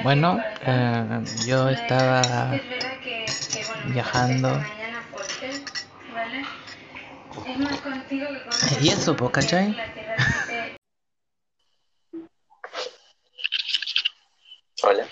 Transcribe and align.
Bueno, 0.00 0.44
eh, 0.64 1.20
yo 1.44 1.68
estaba 1.68 2.60
viajando. 3.84 4.62
Y 8.80 8.90
eso, 8.90 9.16
pues, 9.16 9.32
¿cachai? 9.32 9.74
Hola. 14.84 15.04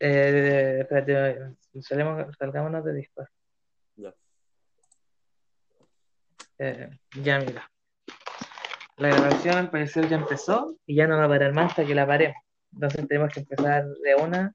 Eh, 0.00 0.78
espérate, 0.80 1.54
salimos, 1.82 2.36
salgámonos 2.36 2.84
de 2.84 2.94
Discord. 2.94 3.28
Ya. 3.96 4.12
Eh, 6.58 6.90
ya, 7.22 7.38
mira. 7.38 7.70
La 8.96 9.08
grabación 9.08 9.56
al 9.56 9.70
parecer 9.70 10.08
ya 10.08 10.16
empezó 10.16 10.76
y 10.84 10.96
ya 10.96 11.06
no 11.06 11.16
va 11.16 11.24
a 11.26 11.28
parar 11.28 11.52
más 11.52 11.70
hasta 11.70 11.84
que 11.84 11.94
la 11.94 12.06
paremos. 12.06 12.36
Entonces 12.72 13.06
tenemos 13.08 13.32
que 13.32 13.40
empezar 13.40 13.84
de 13.86 14.14
una. 14.16 14.54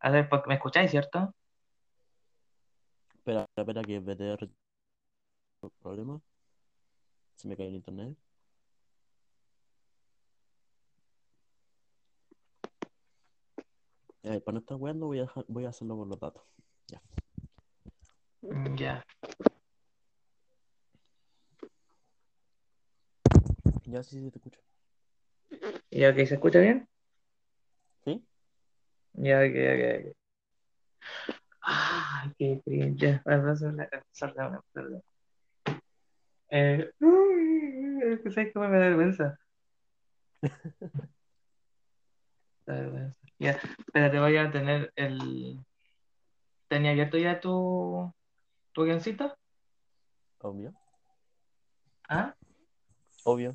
A 0.00 0.10
ver, 0.10 0.28
porque 0.28 0.48
me 0.48 0.54
escucháis, 0.54 0.90
¿cierto? 0.90 1.34
Espera, 3.14 3.46
espera 3.56 3.82
que 3.82 4.00
BTR 4.00 4.50
problema. 5.80 6.20
Se 7.36 7.48
me 7.48 7.56
cae 7.56 7.68
el 7.68 7.74
internet. 7.76 8.16
Eh, 14.22 14.40
para 14.40 14.54
no 14.54 14.60
estar 14.60 14.76
weando 14.78 15.06
voy 15.06 15.18
a 15.18 15.22
dejar- 15.22 15.44
voy 15.48 15.64
a 15.64 15.68
hacerlo 15.68 15.96
por 15.96 16.06
los 16.06 16.18
datos. 16.18 16.42
Ya. 16.88 17.00
Mm, 18.42 18.74
Ya. 18.76 19.04
Ya 23.86 24.02
sí, 24.02 24.20
sí 24.20 24.30
te 24.30 24.38
escucho. 24.38 24.60
¿Ya 25.90 26.10
ok? 26.10 26.16
¿Se 26.16 26.34
escucha 26.34 26.58
bien? 26.60 26.88
Ya, 29.14 29.38
ok, 29.40 29.54
ok, 29.54 30.06
ok. 30.06 30.16
Ay, 31.60 32.32
qué 32.38 32.60
cringe. 32.64 33.20
Salgamos, 34.12 34.64
perdón. 34.72 35.02
Eh, 36.50 36.90
que 38.22 38.30
sabes 38.30 38.52
cómo 38.52 38.68
me 38.68 38.78
da 38.78 38.88
vergüenza. 38.88 39.38
Da 42.66 42.74
vergüenza. 42.74 43.20
Ya, 43.38 43.60
espérate, 43.78 44.18
voy 44.18 44.36
a 44.36 44.50
tener 44.50 44.92
el. 44.96 45.60
¿Tenía 46.68 46.92
abierto 46.92 47.18
ya 47.18 47.38
tu, 47.40 48.12
tu 48.72 48.84
guioncito? 48.84 49.36
Obvio. 50.38 50.72
¿Ah? 52.08 52.34
Obvio. 53.24 53.54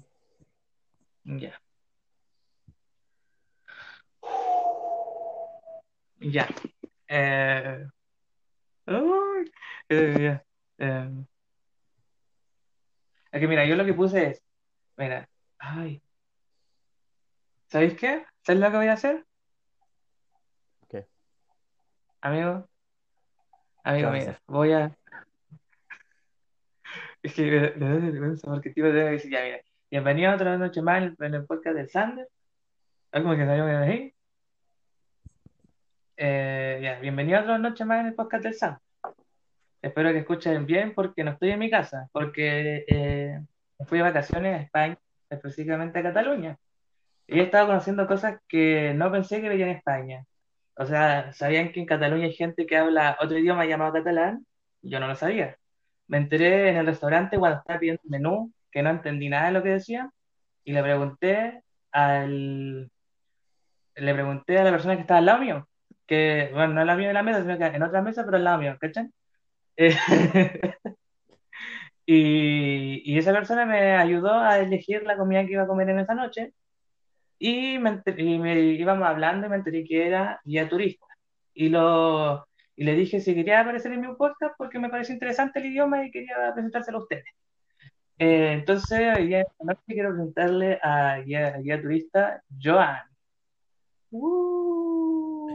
Ya. 1.24 1.60
Ya. 6.20 6.48
Eh, 7.08 7.88
eh. 9.90 10.40
Eh, 10.78 11.10
es 13.32 13.40
que 13.40 13.48
mira, 13.48 13.66
yo 13.66 13.76
lo 13.76 13.86
que 13.86 13.94
puse 13.94 14.28
es, 14.28 14.44
mira, 14.98 15.30
ay, 15.58 16.02
¿sabéis 17.68 17.96
qué? 17.96 18.26
¿Sabes 18.42 18.62
lo 18.62 18.72
que 18.72 18.78
voy 18.78 18.88
a 18.88 18.94
hacer? 18.94 19.26
¿Qué? 20.90 21.08
Amigo, 22.22 22.68
amigo, 23.84 24.12
¿Qué 24.12 24.18
vas 24.18 24.28
a 24.28 24.32
mira, 24.32 24.42
voy 24.48 24.72
a, 24.74 24.98
es 27.24 27.34
que 27.34 27.44
me, 27.44 27.70
da 27.72 27.96
vergüenza 27.96 28.48
porque 28.48 28.72
te 28.72 28.82
decir, 28.82 29.32
ya, 29.32 29.44
mira, 29.44 29.62
bienvenido 29.90 30.32
a 30.32 30.36
otra 30.36 30.58
noche 30.58 30.82
más 30.82 30.98
en 30.98 31.04
el, 31.04 31.26
en 31.26 31.34
el 31.36 31.46
podcast 31.46 31.78
del 31.78 31.90
Sander, 31.90 32.28
algo 33.12 33.36
que 33.36 33.46
salió 33.46 33.66
ahí. 33.78 34.14
Eh, 36.22 36.82
ya, 36.84 37.00
bienvenido 37.00 37.38
a 37.40 37.42
otra 37.44 37.58
noche 37.58 37.86
más 37.86 38.02
en 38.02 38.08
el 38.08 38.14
podcast 38.14 38.44
del 38.44 38.54
Sander. 38.54 38.82
Espero 39.82 40.12
que 40.12 40.20
escuchen 40.20 40.66
bien 40.66 40.94
porque 40.94 41.24
no 41.24 41.32
estoy 41.32 41.52
en 41.52 41.60
mi 41.60 41.70
casa, 41.70 42.10
porque 42.12 42.84
eh, 42.90 43.40
fui 43.86 44.00
de 44.00 44.04
vacaciones 44.04 44.60
a 44.60 44.64
España, 44.64 44.98
específicamente 45.30 45.98
a 45.98 46.04
Cataluña. 46.04 46.58
Y 47.26 47.40
he 47.40 47.44
estado 47.44 47.68
conociendo 47.68 48.06
cosas 48.06 48.40
que 48.50 48.94
no 48.96 49.10
pensé 49.14 49.42
que 49.42 49.48
veía 49.48 49.68
en 49.68 49.78
España. 49.78 50.26
O 50.76 50.86
sea, 50.86 51.32
¿sabían 51.32 51.72
que 51.72 51.80
en 51.80 51.86
Cataluña 51.86 52.26
hay 52.26 52.34
gente 52.34 52.66
que 52.66 52.76
habla 52.76 53.18
otro 53.22 53.38
idioma 53.38 53.66
llamado 53.66 53.94
catalán? 53.94 54.46
Yo 54.82 55.00
no 55.00 55.08
lo 55.08 55.16
sabía. 55.16 55.56
Me 56.08 56.18
enteré 56.18 56.72
en 56.72 56.78
el 56.78 56.86
restaurante 56.88 57.40
cuando 57.40 57.60
estaba 57.60 57.80
pidiendo 57.80 58.02
el 58.04 58.10
menú, 58.10 58.52
que 58.72 58.84
no 58.84 58.90
entendí 58.90 59.30
nada 59.30 59.48
de 59.48 59.52
lo 59.54 59.64
que 59.64 59.70
decían, 59.70 60.12
y 60.66 60.74
le 60.74 60.84
pregunté 60.84 61.64
al, 61.94 62.92
le 63.96 64.14
pregunté 64.14 64.58
a 64.60 64.64
la 64.66 64.72
persona 64.72 64.96
que 64.96 65.02
estaba 65.02 65.20
al 65.20 65.26
lado 65.26 65.40
mío, 65.40 65.70
que, 66.10 66.50
bueno, 66.54 66.74
no 66.74 66.86
lado 66.86 66.98
mío 66.98 67.08
de 67.10 67.14
la 67.14 67.24
mesa, 67.24 67.42
sino 67.42 67.58
que 67.58 67.66
en 67.66 67.84
otra 67.84 68.02
mesa, 68.02 68.26
pero 68.26 68.38
al 68.38 68.44
lado 68.44 68.60
mío, 68.60 68.78
¿cachan? 68.80 69.14
Eh, 69.78 69.96
y, 72.06 73.02
y 73.06 73.18
esa 73.18 73.32
persona 73.32 73.66
me 73.66 73.96
ayudó 73.96 74.34
a 74.34 74.60
elegir 74.60 75.04
la 75.04 75.18
comida 75.18 75.46
que 75.46 75.54
iba 75.54 75.64
a 75.64 75.68
comer 75.68 75.90
en 75.90 76.00
esa 76.00 76.16
noche 76.16 76.54
y, 77.40 77.80
me, 77.80 78.02
y 78.18 78.40
me 78.40 78.60
íbamos 78.60 79.08
hablando 79.08 79.48
y 79.48 79.50
me 79.50 79.58
enteré 79.58 79.86
que 79.86 80.08
era 80.08 80.42
guía 80.44 80.68
turista. 80.70 81.06
Y, 81.54 81.70
lo, 81.70 82.48
y 82.76 82.84
le 82.84 82.96
dije 82.96 83.22
si 83.22 83.36
quería 83.36 83.62
aparecer 83.62 83.94
en 83.94 84.02
mi 84.02 84.16
podcast 84.16 84.56
porque 84.58 84.80
me 84.80 84.90
pareció 84.90 85.14
interesante 85.14 85.60
el 85.60 85.68
idioma 85.68 86.06
y 86.06 86.12
quería 86.12 86.52
presentárselo 86.54 87.00
a 87.00 87.02
ustedes. 87.02 87.26
Eh, 88.20 88.52
entonces, 88.54 89.18
hoy 89.18 89.28
día 89.28 89.42
esta 89.42 89.64
noche 89.64 89.82
quiero 89.88 90.10
presentarle 90.14 90.80
a 90.84 91.20
guía, 91.20 91.56
a 91.56 91.60
guía 91.60 91.82
turista 91.82 92.44
Joan. 92.62 93.00
Uh, 94.12 94.69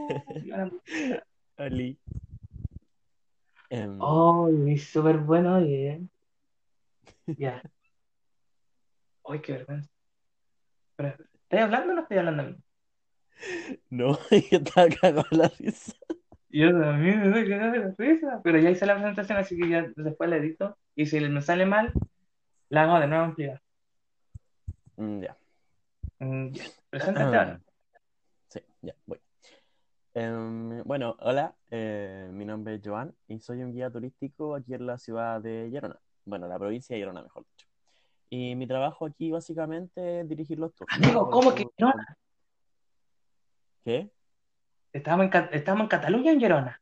Ali. 1.57 1.99
Em, 3.71 3.99
Oh, 4.01 4.49
es 4.67 4.85
súper 4.89 5.19
bueno, 5.19 5.57
oye. 5.57 6.01
Ya. 7.39 7.63
Ay, 9.25 9.41
qué 9.41 9.53
vergüenza. 9.53 9.89
Pero, 10.97 11.15
¿estoy 11.43 11.59
hablando 11.59 11.93
o 11.93 11.97
no 11.97 12.03
estoy 12.03 12.19
hablando 12.19 12.43
a 12.43 12.47
mí? 12.47 12.57
No, 13.91 14.19
yo 14.31 14.59
estaba 14.59 14.89
cagado 14.89 15.25
la 15.31 15.49
risa. 15.59 15.95
Yo 16.51 16.71
también 16.71 17.21
me 17.21 17.29
doy 17.29 17.49
cagado 17.49 17.75
la 17.77 17.95
risa. 17.97 18.41
Pero 18.45 18.59
ya 18.59 18.71
hice 18.71 18.87
la 18.87 18.95
presentación, 18.95 19.39
así 19.39 19.57
que 19.57 19.69
ya 19.69 19.87
después 19.97 20.31
la 20.31 20.37
edito. 20.37 20.77
Y 20.95 21.07
si 21.07 21.21
me 21.21 21.43
sale 21.43 21.67
mal, 21.67 21.93
la 22.69 22.85
hago 22.85 23.01
de 23.01 23.07
nuevo 23.09 23.25
en 23.25 23.35
privado. 23.35 23.61
Mm, 24.97 25.21
ya. 25.21 25.37
Mm, 26.21 26.53
ya. 26.53 26.65
Preséntate 26.91 27.37
ahora. 27.37 27.61
Sí, 28.49 28.61
ya, 28.83 28.95
voy. 29.07 29.19
Em, 30.17 30.81
bueno, 30.85 31.17
hola, 31.19 31.57
eh, 31.71 32.29
mi 32.31 32.45
nombre 32.45 32.77
es 32.77 32.81
Joan 32.85 33.13
y 33.27 33.41
soy 33.41 33.65
un 33.65 33.73
guía 33.73 33.91
turístico 33.91 34.55
aquí 34.55 34.73
en 34.73 34.87
la 34.87 34.97
ciudad 34.97 35.41
de 35.41 35.69
Gerona. 35.73 35.99
Bueno, 36.25 36.47
la 36.47 36.57
provincia 36.57 36.95
de 36.95 37.01
Gerona, 37.01 37.21
mejor 37.23 37.45
dicho. 37.45 37.67
Y 38.31 38.55
mi 38.55 38.67
trabajo 38.69 39.07
aquí 39.07 39.33
básicamente 39.33 40.21
es 40.21 40.29
dirigir 40.29 40.61
los 40.61 40.73
tours. 40.73 40.95
Amigo, 40.95 41.29
¿cómo 41.31 41.53
que 41.53 41.67
Gerona? 41.77 42.17
¿Qué? 43.85 44.09
Estamos 44.93 45.27
en, 45.27 45.49
estamos 45.53 45.83
en 45.83 45.89
Cataluña 45.89 46.31
o 46.31 46.35
en 46.35 46.41
Gerona. 46.41 46.81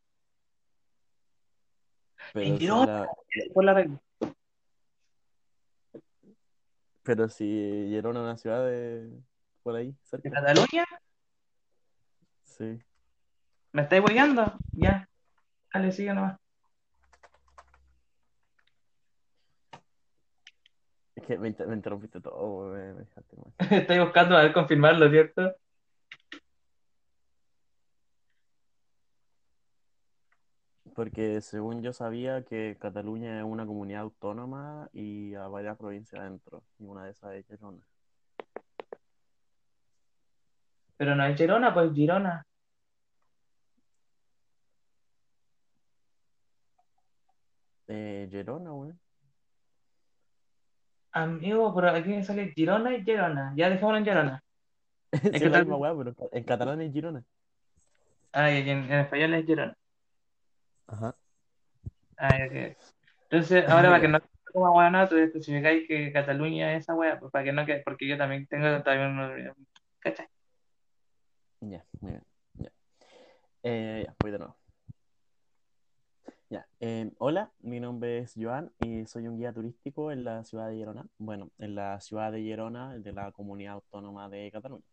Pero 2.35 2.47
En 2.47 2.59
Gerona. 2.59 3.09
Por 3.55 3.65
la 3.65 3.75
regla. 3.75 4.03
pero 7.03 7.29
si 7.29 7.89
Gerona 7.91 8.21
es 8.21 8.25
una 8.25 8.37
ciudad 8.37 8.65
de 8.67 9.11
por 9.63 9.75
ahí, 9.75 9.89
¿De 9.89 9.97
cerca. 10.05 10.31
Cataluña? 10.31 10.85
Sí. 12.45 12.79
¿Me 13.73 13.83
estáis 13.83 14.03
hueveando? 14.05 14.45
Ya. 14.73 15.09
Dale, 15.73 15.93
sigue 15.93 16.13
nomás. 16.15 16.39
Es 21.15 21.25
que 21.27 21.39
me, 21.39 21.49
inter- 21.49 21.67
me 21.67 21.75
interrumpiste 21.75 22.21
todo, 22.21 22.73
me, 22.73 22.93
me 22.95 23.01
dejaste 23.01 23.37
mal. 23.37 23.53
Estoy 23.83 23.99
buscando 24.01 24.37
a 24.37 24.43
ver 24.43 24.53
confirmarlo, 24.53 25.09
¿cierto? 25.11 25.55
Porque 30.95 31.41
según 31.41 31.83
yo 31.83 31.93
sabía 31.93 32.45
que 32.45 32.77
Cataluña 32.79 33.39
es 33.39 33.45
una 33.45 33.67
comunidad 33.67 34.03
autónoma 34.03 34.89
y 34.93 35.35
a 35.35 35.47
varias 35.49 35.79
provincias 35.79 36.21
adentro. 36.21 36.63
Y 36.79 36.85
una 36.85 37.05
de 37.05 37.13
esas 37.13 37.35
es 37.35 37.47
Gerona. 37.47 37.87
Pero 40.97 41.15
no 41.15 41.25
es 41.25 41.37
Gerona, 41.37 41.73
pues 41.73 41.93
Girona. 41.95 42.45
eh, 47.93 48.29
Gerona, 48.31 48.73
weón. 48.73 48.99
Amigo, 51.13 51.75
pero 51.75 51.91
aquí 51.91 52.09
me 52.09 52.25
sale 52.25 52.53
Girona 52.53 52.95
y 52.95 53.05
Gerona. 53.05 53.53
Ya 53.55 53.69
dejémoslo 53.69 53.99
en 53.99 54.05
Gerona. 54.05 54.43
sí, 55.13 55.21
en, 55.25 55.33
catalán... 55.33 55.61
Misma, 55.61 55.77
weá, 55.77 55.97
pero 55.97 56.15
en 56.33 56.45
catalán 56.45 56.81
es 56.81 56.93
Girona. 56.93 57.23
Ah, 58.33 58.51
y 58.51 58.69
en, 58.69 58.91
en 58.91 59.01
español 59.01 59.35
es 59.35 59.47
Girona. 59.47 59.77
Ajá. 60.87 61.15
Ah, 62.17 62.39
ok. 62.47 62.77
Entonces, 63.29 63.69
ahora 63.69 63.91
para 63.91 64.01
que 64.01 64.09
no 64.09 64.21
como 64.53 64.77
weá, 64.77 64.91
no, 64.91 65.09
tú 65.09 65.17
especificáis 65.17 65.89
que 65.89 66.13
Cataluña 66.13 66.75
es 66.75 66.83
esa 66.83 66.95
weá, 66.95 67.19
pues 67.19 67.33
para 67.33 67.45
que 67.45 67.53
no 67.53 67.65
quede, 67.65 67.83
porque 67.85 68.07
yo 68.07 68.19
también 68.19 68.47
tengo 68.47 68.83
también 68.83 69.11
unos. 69.11 69.57
¿Cachai? 69.99 70.29
Ya, 71.61 71.85
muy 72.01 72.13
bien. 72.13 72.25
Ya. 72.55 72.73
Eh, 73.63 74.05
ya, 74.07 74.15
voy 74.21 74.31
de 74.31 74.39
nuevo 74.39 74.62
es 78.19 78.35
Joan 78.37 78.71
y 78.81 79.07
soy 79.07 79.27
un 79.27 79.39
guía 79.39 79.53
turístico 79.53 80.13
en 80.13 80.25
la 80.25 80.45
ciudad 80.45 80.69
de 80.69 80.77
Gerona. 80.77 81.07
Bueno, 81.19 81.51
en 81.59 81.75
la 81.75 82.01
ciudad 82.01 82.31
de 82.33 82.43
Gerona, 82.43 82.99
de 82.99 83.13
la 83.13 83.33
comunidad 83.33 83.75
autónoma 83.75 84.29
de 84.29 84.51
Cataluña. 84.51 84.85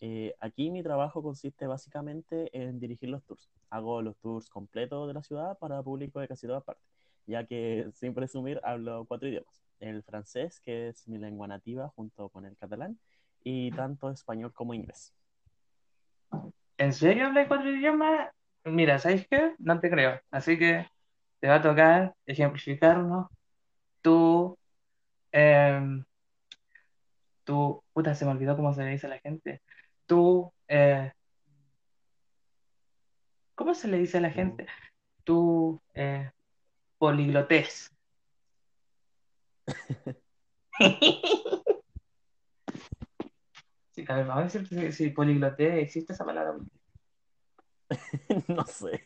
Eh, 0.00 0.34
aquí 0.40 0.70
mi 0.70 0.82
trabajo 0.82 1.22
consiste 1.22 1.66
básicamente 1.66 2.50
en 2.52 2.78
dirigir 2.78 3.08
los 3.08 3.24
tours. 3.24 3.48
Hago 3.70 4.02
los 4.02 4.18
tours 4.18 4.50
completos 4.50 5.06
de 5.08 5.14
la 5.14 5.22
ciudad 5.22 5.56
para 5.58 5.82
público 5.82 6.20
de 6.20 6.28
casi 6.28 6.46
todas 6.46 6.64
partes, 6.64 6.84
ya 7.26 7.46
que 7.46 7.88
sin 7.94 8.12
presumir 8.12 8.60
hablo 8.64 9.04
cuatro 9.06 9.28
idiomas. 9.28 9.62
El 9.80 10.02
francés, 10.02 10.60
que 10.60 10.88
es 10.88 11.08
mi 11.08 11.18
lengua 11.18 11.46
nativa, 11.46 11.88
junto 11.88 12.28
con 12.28 12.44
el 12.44 12.56
catalán, 12.56 12.98
y 13.44 13.70
tanto 13.72 14.10
español 14.10 14.52
como 14.52 14.74
inglés. 14.74 15.14
¿En 16.78 16.92
serio 16.92 17.26
hablas 17.26 17.48
cuatro 17.48 17.70
idiomas? 17.70 18.30
Mira, 18.64 18.98
¿sabes 18.98 19.26
qué? 19.28 19.54
No 19.58 19.80
te 19.80 19.90
creo. 19.90 20.20
Así 20.30 20.58
que 20.58 20.86
te 21.40 21.48
va 21.48 21.56
a 21.56 21.62
tocar 21.62 22.14
ejemplificarnos 22.26 23.28
tú, 24.02 24.58
em, 25.32 26.04
tú, 27.44 27.82
puta, 27.92 28.14
se 28.14 28.24
me 28.24 28.32
olvidó 28.32 28.56
cómo 28.56 28.72
se 28.74 28.84
le 28.84 28.90
dice 28.90 29.06
a 29.06 29.10
la 29.10 29.18
gente. 29.20 29.62
Tú, 30.06 30.52
eh, 30.68 31.12
¿cómo 33.54 33.74
se 33.74 33.88
le 33.88 33.98
dice 33.98 34.18
a 34.18 34.20
la 34.20 34.30
gente? 34.30 34.66
Tú, 35.24 35.80
eh, 35.94 36.30
poliglotés. 36.98 37.90
Sí, 43.94 44.04
a 44.08 44.14
ver, 44.16 44.26
vamos 44.26 44.54
a 44.54 44.58
decir 44.58 44.66
si, 44.66 44.92
si 44.92 45.10
poligloté 45.10 45.82
existe 45.82 46.14
esa 46.14 46.24
palabra. 46.24 46.54
no 48.48 48.64
sé. 48.66 49.04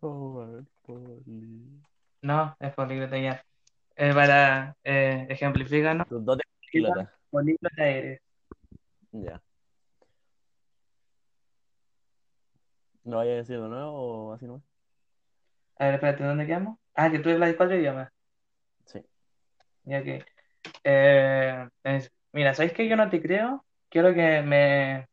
Oh, 0.00 0.46
No, 2.22 2.56
es 2.58 2.74
políglota 2.74 3.18
ya. 3.18 3.44
Eh, 3.96 4.14
para 4.14 4.76
eh, 4.84 5.26
ejemplificarnos, 5.28 6.08
¿Tus 6.08 6.24
dotes 6.24 6.46
políglotas? 6.72 7.10
políglota 7.30 7.86
eres. 7.86 8.20
Ya. 9.12 9.42
¿Lo 13.04 13.16
vaya 13.18 13.32
a 13.32 13.36
decir 13.36 13.60
de 13.60 13.68
nuevo 13.68 14.28
o 14.28 14.32
así 14.32 14.46
no? 14.46 14.62
A 15.78 15.86
ver, 15.86 15.94
espérate, 15.94 16.24
¿dónde 16.24 16.46
quedamos? 16.46 16.78
Ah, 16.94 17.10
que 17.10 17.18
tú 17.18 17.30
hablas 17.30 17.54
cuatro 17.56 17.76
idiomas. 17.76 18.10
Sí. 18.84 19.00
Ya 19.84 20.02
que. 20.02 20.24
Eh, 20.84 21.68
mira, 22.32 22.54
¿sabes 22.54 22.72
qué? 22.72 22.88
Yo 22.88 22.96
no 22.96 23.08
te 23.10 23.20
creo. 23.20 23.64
Quiero 23.88 24.14
que 24.14 24.42
me. 24.42 25.09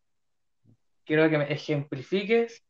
Quiero 1.08 1.30
que 1.30 1.38
me 1.38 1.52
ejemplifiques 1.52 2.64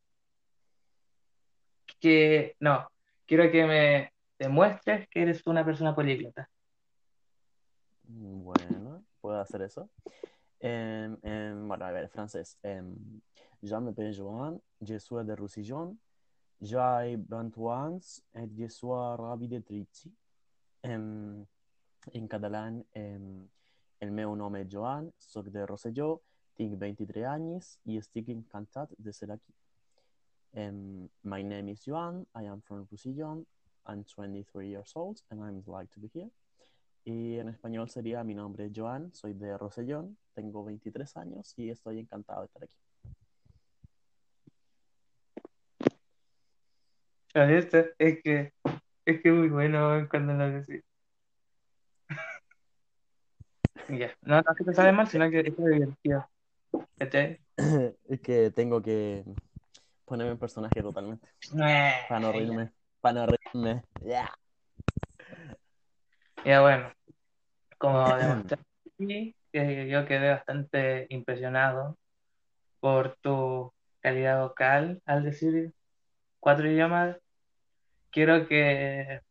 que. 1.99 2.55
No, 2.59 2.87
quiero 3.25 3.51
que 3.51 3.65
me 3.65 4.13
demuestres 4.37 5.09
que 5.09 5.23
eres 5.23 5.41
una 5.47 5.65
persona 5.65 5.95
políglota. 5.95 6.47
Bueno, 8.03 9.03
puedo 9.19 9.39
hacer 9.39 9.63
eso. 9.63 9.89
Em, 10.59 11.17
em, 11.23 11.67
bueno, 11.67 11.85
a 11.85 11.91
ver, 11.91 12.09
francés. 12.09 12.59
Em, 12.61 12.95
je 13.63 13.75
m'appelle 13.75 14.13
Joan, 14.13 14.61
je 14.81 14.99
suis 14.99 15.25
de 15.25 15.35
Roussillon, 15.35 15.97
j'ai 16.61 17.17
20 17.17 17.57
ans 17.57 18.21
et 18.35 18.47
je 18.55 18.67
suis 18.67 18.87
ravi 18.87 19.47
d'être 19.47 19.71
ici. 19.71 20.13
Em, 20.83 21.43
en 22.13 22.27
catalán, 22.27 22.85
el 22.93 24.11
meu 24.11 24.35
nom 24.35 24.55
és 24.55 24.69
Joan, 24.69 25.09
soc 25.17 25.49
de 25.49 25.65
Rosselló, 25.65 26.21
tinc 26.57 26.77
23 26.81 27.25
anys 27.29 27.77
i 27.85 27.97
estic 28.01 28.29
encantat 28.33 28.93
de 28.97 29.13
ser 29.13 29.31
aquí. 29.31 29.53
Em, 30.53 31.07
my 31.23 31.43
name 31.43 31.71
is 31.71 31.85
Joan, 31.85 32.25
I 32.35 32.47
am 32.47 32.61
from 32.61 32.87
Roussillon, 32.91 33.45
I'm 33.85 34.03
23 34.03 34.67
years 34.67 34.91
old 34.95 35.21
and 35.29 35.43
I'm 35.43 35.61
glad 35.61 35.89
to 35.93 35.99
be 35.99 36.09
here. 36.13 36.29
Y 37.05 37.39
en 37.39 37.47
español 37.49 37.89
sería 37.89 38.23
mi 38.23 38.33
nombre 38.33 38.65
es 38.65 38.71
Joan, 38.75 39.13
soy 39.13 39.33
de 39.33 39.57
Rosellón, 39.57 40.17
tengo 40.33 40.65
23 40.65 41.15
años 41.17 41.53
y 41.55 41.69
estoy 41.69 41.99
encantado 41.99 42.41
de 42.41 42.47
estar 42.47 42.63
aquí. 42.63 42.75
¿Lo 47.33 47.47
viste? 47.47 47.93
Es 47.99 48.21
que. 48.23 48.51
Es 49.05 49.21
que 49.21 49.31
muy 49.31 49.47
bueno 49.47 50.07
cuando 50.09 50.33
lo 50.33 50.49
decís. 50.49 50.83
Ya. 53.89 54.11
No, 54.21 54.41
no 54.41 54.51
es 54.51 54.57
que 54.57 54.65
te 54.65 54.73
sale 54.73 54.91
mal, 54.91 55.07
sino 55.07 55.29
que 55.29 55.39
es 55.39 55.55
divertido. 55.55 56.27
Es 58.09 58.21
que 58.21 58.51
tengo 58.51 58.81
que 58.81 59.23
ponerme 60.05 60.31
en 60.31 60.37
personaje 60.37 60.81
totalmente. 60.81 61.27
Para 62.07 62.19
no 62.19 62.31
reírme. 62.31 62.71
Para 63.01 63.25
no 63.25 63.27
reírme. 63.27 63.83
Ya. 64.01 64.33
Ya 66.45 66.61
bueno, 66.61 66.91
como 67.77 68.15
demostré 68.15 68.57
que 69.51 69.87
yo 69.89 70.05
quedé 70.05 70.29
bastante 70.29 71.07
impresionado 71.09 71.97
por 72.79 73.17
tu 73.21 73.73
calidad 73.99 74.41
vocal 74.41 75.01
al 75.05 75.23
decir 75.23 75.73
cuatro 76.39 76.71
idiomas. 76.71 77.17
Quiero 78.11 78.47
que, 78.47 79.21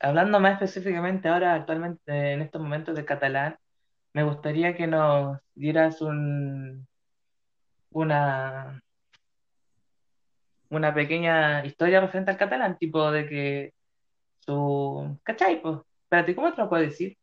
hablando 0.00 0.40
más 0.40 0.54
específicamente 0.54 1.28
ahora, 1.28 1.54
actualmente 1.54 2.32
en 2.32 2.42
estos 2.42 2.62
momentos 2.62 2.96
de 2.96 3.04
catalán, 3.04 3.58
me 4.14 4.24
gustaría 4.24 4.74
que 4.76 4.86
nos 4.86 5.38
dieras 5.54 6.00
un, 6.00 6.86
una, 7.92 8.82
una 10.70 10.94
pequeña 10.94 11.64
historia 11.64 12.00
referente 12.00 12.30
al 12.30 12.36
catalán, 12.38 12.78
tipo 12.78 13.10
de 13.10 13.28
que 13.28 13.74
su... 14.40 15.18
¿Cachai? 15.22 15.60
Pues, 15.60 15.78
espérate, 16.04 16.34
¿cómo 16.34 16.52
te 16.52 16.62
lo 16.62 16.68
puedo 16.68 16.82
decir? 16.82 17.16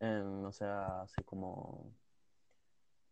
Em, 0.00 0.44
o 0.44 0.52
sea, 0.52 1.02
así 1.02 1.22
como 1.24 1.92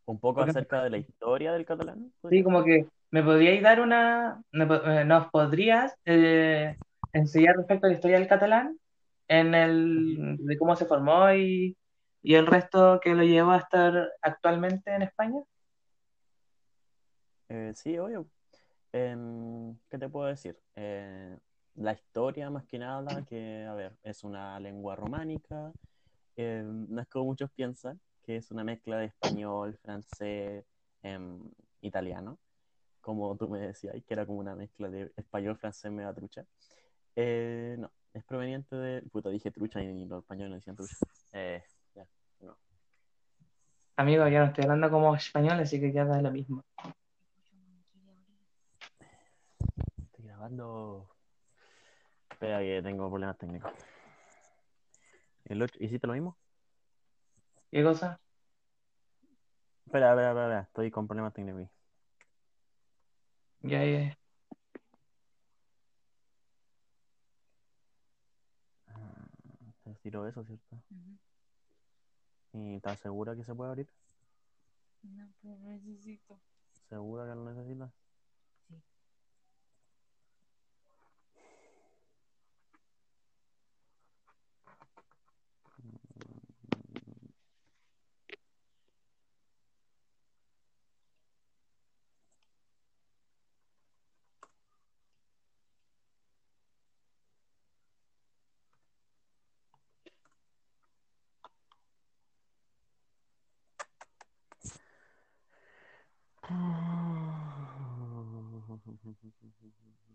un 0.06 0.18
poco 0.20 0.36
Porque- 0.36 0.50
acerca 0.50 0.82
de 0.84 0.90
la 0.90 0.98
historia 0.98 1.52
del 1.52 1.66
catalán. 1.66 2.12
Sí, 2.30 2.42
como 2.42 2.62
que 2.64 2.86
me 3.10 3.22
podríais 3.22 3.62
dar 3.62 3.80
una, 3.80 4.40
eh, 4.52 5.04
nos 5.04 5.28
podrías 5.30 5.96
eh, 6.04 6.76
enseñar 7.12 7.56
respecto 7.56 7.86
a 7.86 7.90
la 7.90 7.94
historia 7.96 8.18
del 8.18 8.28
catalán, 8.28 8.78
en 9.28 9.54
el, 9.54 10.36
de 10.38 10.56
cómo 10.56 10.76
se 10.76 10.86
formó 10.86 11.32
y, 11.32 11.76
y 12.22 12.34
el 12.34 12.46
resto 12.46 13.00
que 13.02 13.14
lo 13.14 13.24
llevó 13.24 13.50
a 13.52 13.58
estar 13.58 14.08
actualmente 14.22 14.94
en 14.94 15.02
España. 15.02 15.40
Eh, 17.48 17.72
sí, 17.74 17.98
obvio. 17.98 18.26
Em, 18.92 19.76
¿qué 19.90 19.98
te 19.98 20.08
puedo 20.08 20.26
decir? 20.26 20.58
Eh, 20.74 21.38
la 21.76 21.92
historia, 21.92 22.50
más 22.50 22.64
que 22.66 22.78
nada, 22.78 23.24
que, 23.24 23.64
a 23.64 23.74
ver, 23.74 23.96
es 24.02 24.24
una 24.24 24.58
lengua 24.60 24.96
románica. 24.96 25.72
em, 26.36 26.86
no 26.90 27.00
es 27.02 27.08
como 27.08 27.26
muchos 27.26 27.50
piensan, 27.52 28.00
que 28.22 28.36
es 28.36 28.50
una 28.50 28.64
mezcla 28.64 28.98
de 28.98 29.06
español, 29.06 29.78
francés, 29.82 30.64
em, 31.02 31.40
italiano. 31.80 32.38
Como 33.00 33.36
tú 33.36 33.48
me 33.48 33.60
decías, 33.60 33.94
que 34.06 34.14
era 34.14 34.26
como 34.26 34.40
una 34.40 34.54
mezcla 34.56 34.90
de 34.90 35.12
español, 35.16 35.56
francés, 35.56 35.92
mega 35.92 36.12
trucha. 36.14 36.44
Eh, 37.16 37.76
no, 37.78 37.90
es 38.14 38.24
proveniente 38.24 38.76
de. 38.76 39.02
Puta, 39.10 39.30
dije 39.30 39.50
trucha 39.50 39.82
y 39.82 40.04
los 40.06 40.20
españoles 40.22 40.50
no 40.50 40.56
decían 40.56 40.76
trucha. 40.76 40.96
Eh, 41.32 41.62
ya, 41.94 42.06
no. 42.40 42.56
Amigo, 43.96 44.28
ya 44.28 44.40
no 44.40 44.46
estoy 44.46 44.64
hablando 44.64 44.90
como 44.90 45.14
español, 45.16 45.60
así 45.60 45.80
que 45.80 45.92
ya 45.92 46.04
da 46.04 46.20
lo 46.20 46.30
mismo. 46.30 46.64
Estoy 49.96 50.28
grabando. 50.50 51.08
Espera 52.30 52.60
que 52.60 52.82
tengo 52.82 53.08
problemas 53.10 53.38
técnicos. 53.38 53.72
El 55.44 55.62
otro- 55.62 55.82
¿Hiciste 55.82 56.06
lo 56.06 56.12
mismo? 56.12 56.36
¿Qué 57.70 57.82
cosa? 57.82 58.20
Espera, 59.86 60.10
espera, 60.10 60.28
espera, 60.30 60.44
espera, 60.46 60.60
estoy 60.62 60.90
con 60.90 61.06
problemas 61.06 61.32
técnicos. 61.32 61.68
Ya, 63.60 63.84
ya. 63.84 64.16
Ah, 68.88 69.26
Se 69.84 69.94
tiró 69.96 70.26
eso, 70.26 70.44
¿cierto? 70.44 70.76
¿Y 72.52 72.76
estás 72.76 72.98
segura 73.00 73.34
que 73.36 73.44
se 73.44 73.54
puede 73.54 73.70
abrir? 73.70 73.88
No, 75.02 75.28
pero 75.42 75.56
necesito. 75.58 76.40
¿Segura 76.88 77.24
que 77.28 77.34
lo 77.34 77.44
necesitas? 77.52 77.90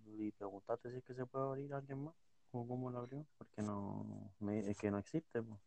¿Y 0.06 0.32
preguntaste 0.32 0.91
si 0.91 0.98
es 0.98 1.03
que 1.03 1.13
se 1.13 1.25
puede 1.25 1.46
abrir 1.46 1.74
alguien 1.74 2.06
más? 2.06 2.15
o 2.51 2.68
cómo 2.68 2.91
lo 2.91 3.00
abrió? 3.00 3.25
Porque 3.38 3.62
no, 3.62 4.34
me, 4.39 4.60
es 4.60 4.77
que 4.77 4.91
no 4.91 4.98
existe. 4.98 5.41
Pues. 5.41 5.60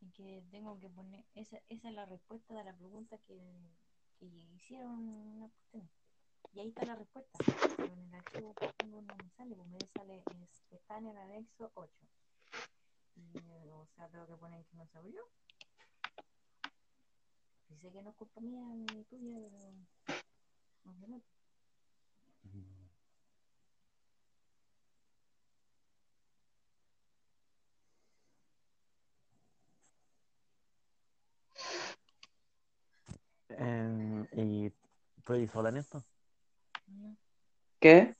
Y 0.00 0.10
que 0.10 0.44
tengo 0.50 0.78
que 0.78 0.88
poner, 0.88 1.24
esa, 1.34 1.58
esa 1.68 1.88
es 1.88 1.94
la 1.94 2.06
respuesta 2.06 2.54
de 2.54 2.64
la 2.64 2.74
pregunta 2.74 3.18
que, 3.26 3.38
que 4.18 4.26
hicieron 4.26 5.50
Y 6.52 6.60
ahí 6.60 6.68
está 6.68 6.84
la 6.84 6.96
respuesta. 6.96 7.38
Pero 7.76 7.92
en 7.92 8.08
el 8.08 8.14
archivo 8.14 8.54
no 9.02 9.14
me 9.16 9.30
sale, 9.30 9.56
pues 9.56 9.68
me 9.68 9.78
sale, 9.94 10.22
es, 10.42 10.64
está 10.70 10.98
en 10.98 11.06
el 11.06 11.16
anexo 11.16 11.70
8. 11.74 12.06
O 13.72 13.86
sea, 13.96 14.08
tengo 14.08 14.26
que 14.26 14.36
poner 14.36 14.64
que 14.66 14.76
no 14.76 14.86
se 14.86 14.98
abrió. 14.98 15.22
Sé 17.78 17.90
que 17.90 18.02
no 18.02 18.10
es 18.10 18.16
culpa 18.16 18.40
mía 18.40 18.60
ni 18.74 19.04
tuya, 19.04 19.38
pero. 19.40 19.72
No 20.84 20.94
se 20.94 21.08
nota. 21.08 21.26
Em, 33.50 34.26
¿Y 34.32 34.70
tú 35.24 35.34
eres 35.34 35.50
sola 35.50 35.68
en 35.70 35.76
esto? 35.78 36.04
No. 36.86 37.16
¿Qué? 37.78 38.14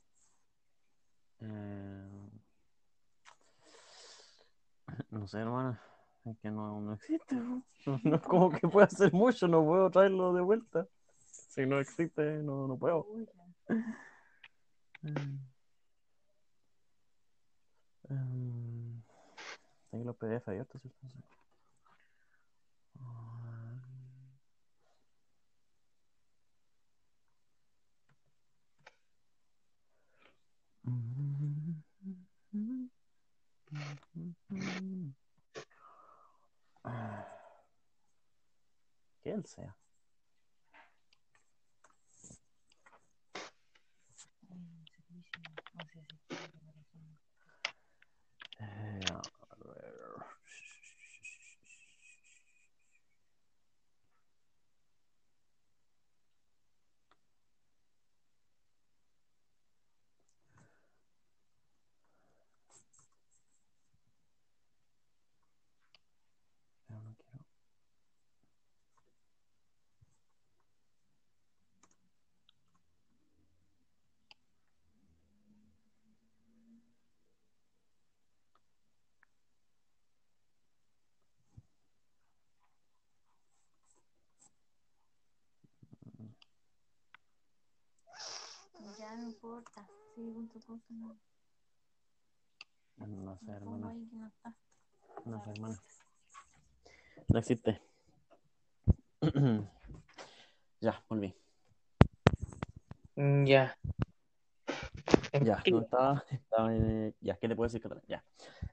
Em, 1.41 2.31
no 5.11 5.27
sé, 5.27 5.39
hermana, 5.39 5.81
que 6.37 6.51
no, 6.51 6.81
no 6.81 6.95
existe. 6.95 7.37
No, 7.87 7.99
no 8.05 8.17
es 8.17 8.23
como 8.23 8.51
que 8.51 8.69
pueda 8.69 8.85
hacer 8.85 9.11
mucho, 9.11 9.49
no 9.49 9.65
puedo 9.65 9.91
traerlo 9.91 10.35
de 10.35 10.43
vuelta. 10.43 10.87
Si 11.49 11.65
no 11.65 11.81
existe, 11.81 12.43
no, 12.43 12.69
no 12.69 12.77
puedo. 12.77 13.07
Pucha. 13.07 13.33
Em, 18.11 19.03
tengo 19.91 20.05
los 20.05 20.17
PDF 20.17 20.47
abiertos. 20.49 20.83
Ah, 39.41 39.43
Que 39.43 39.43
él 39.43 39.47
sea. 39.47 39.77
Ay, 44.51 44.85
servicio, 44.97 45.41
no 45.75 45.85
sé 45.89 46.03
si 46.05 46.43
está 46.45 46.59
la 46.65 46.73
razón. 46.73 47.19
Eh, 48.61 49.01
a 49.11 49.57
ver. 49.65 49.95
Pero 66.87 67.01
no 67.01 67.15
quiero. 67.17 67.45
Ya 89.11 89.17
no 89.17 89.25
importa. 89.27 89.89
Sigue 90.15 90.33
con 90.35 90.49
tu 90.49 90.61
cosa. 90.61 90.85
No, 90.91 91.17
No 92.97 93.37
sé, 93.39 93.45
no 93.53 93.59
pongo 93.59 93.77
hermana. 93.77 93.89
ahí 93.91 94.07
que 94.09 94.17
no 94.17 95.43
sé, 95.43 95.51
hermana. 95.51 95.83
No 97.29 97.39
existe. 97.39 97.81
Ya, 100.83 101.05
volví. 101.11 101.35
Mm, 103.17 103.45
Ya. 103.47 103.77
Ya, 105.43 105.61
¿Qué? 105.63 105.73
no 105.73 105.81
estaba, 105.83 106.25
estaba 106.31 106.75
en- 106.75 107.15
Ya, 107.21 107.37
¿qué 107.37 107.49
te 107.49 107.55
puedo 107.57 107.67
decir 107.67 107.83
catalán? 107.83 108.05
Ya. 108.09 108.25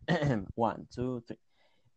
One, 0.56 0.86
two, 0.94 1.22
three. 1.24 1.38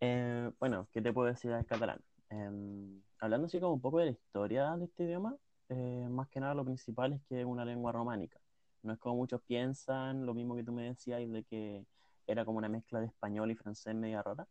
Eh, 0.00 0.50
bueno, 0.58 0.88
¿qué 0.90 1.00
te 1.02 1.12
puedo 1.12 1.28
decir 1.28 1.52
del 1.52 1.64
catalán? 1.66 2.00
Em, 2.30 3.00
hablando 3.20 3.46
así 3.46 3.60
como 3.60 3.74
un 3.74 3.80
poco 3.80 3.98
de 4.00 4.06
la 4.06 4.10
historia 4.12 4.76
de 4.76 4.86
este 4.86 5.04
idioma, 5.04 5.36
eh, 5.70 6.08
más 6.10 6.28
que 6.28 6.40
nada 6.40 6.54
lo 6.54 6.64
principal 6.64 7.12
es 7.12 7.22
que 7.28 7.40
es 7.40 7.46
una 7.46 7.64
lengua 7.64 7.92
románica. 7.92 8.38
No 8.82 8.92
es 8.92 8.98
como 8.98 9.16
muchos 9.16 9.40
piensan, 9.42 10.26
lo 10.26 10.34
mismo 10.34 10.56
que 10.56 10.64
tú 10.64 10.72
me 10.72 10.84
decías, 10.84 11.20
de 11.30 11.44
que 11.44 11.86
era 12.26 12.44
como 12.44 12.58
una 12.58 12.68
mezcla 12.68 13.00
de 13.00 13.06
español 13.06 13.50
y 13.50 13.54
francés 13.56 13.94
media 13.94 14.22
rara. 14.22 14.46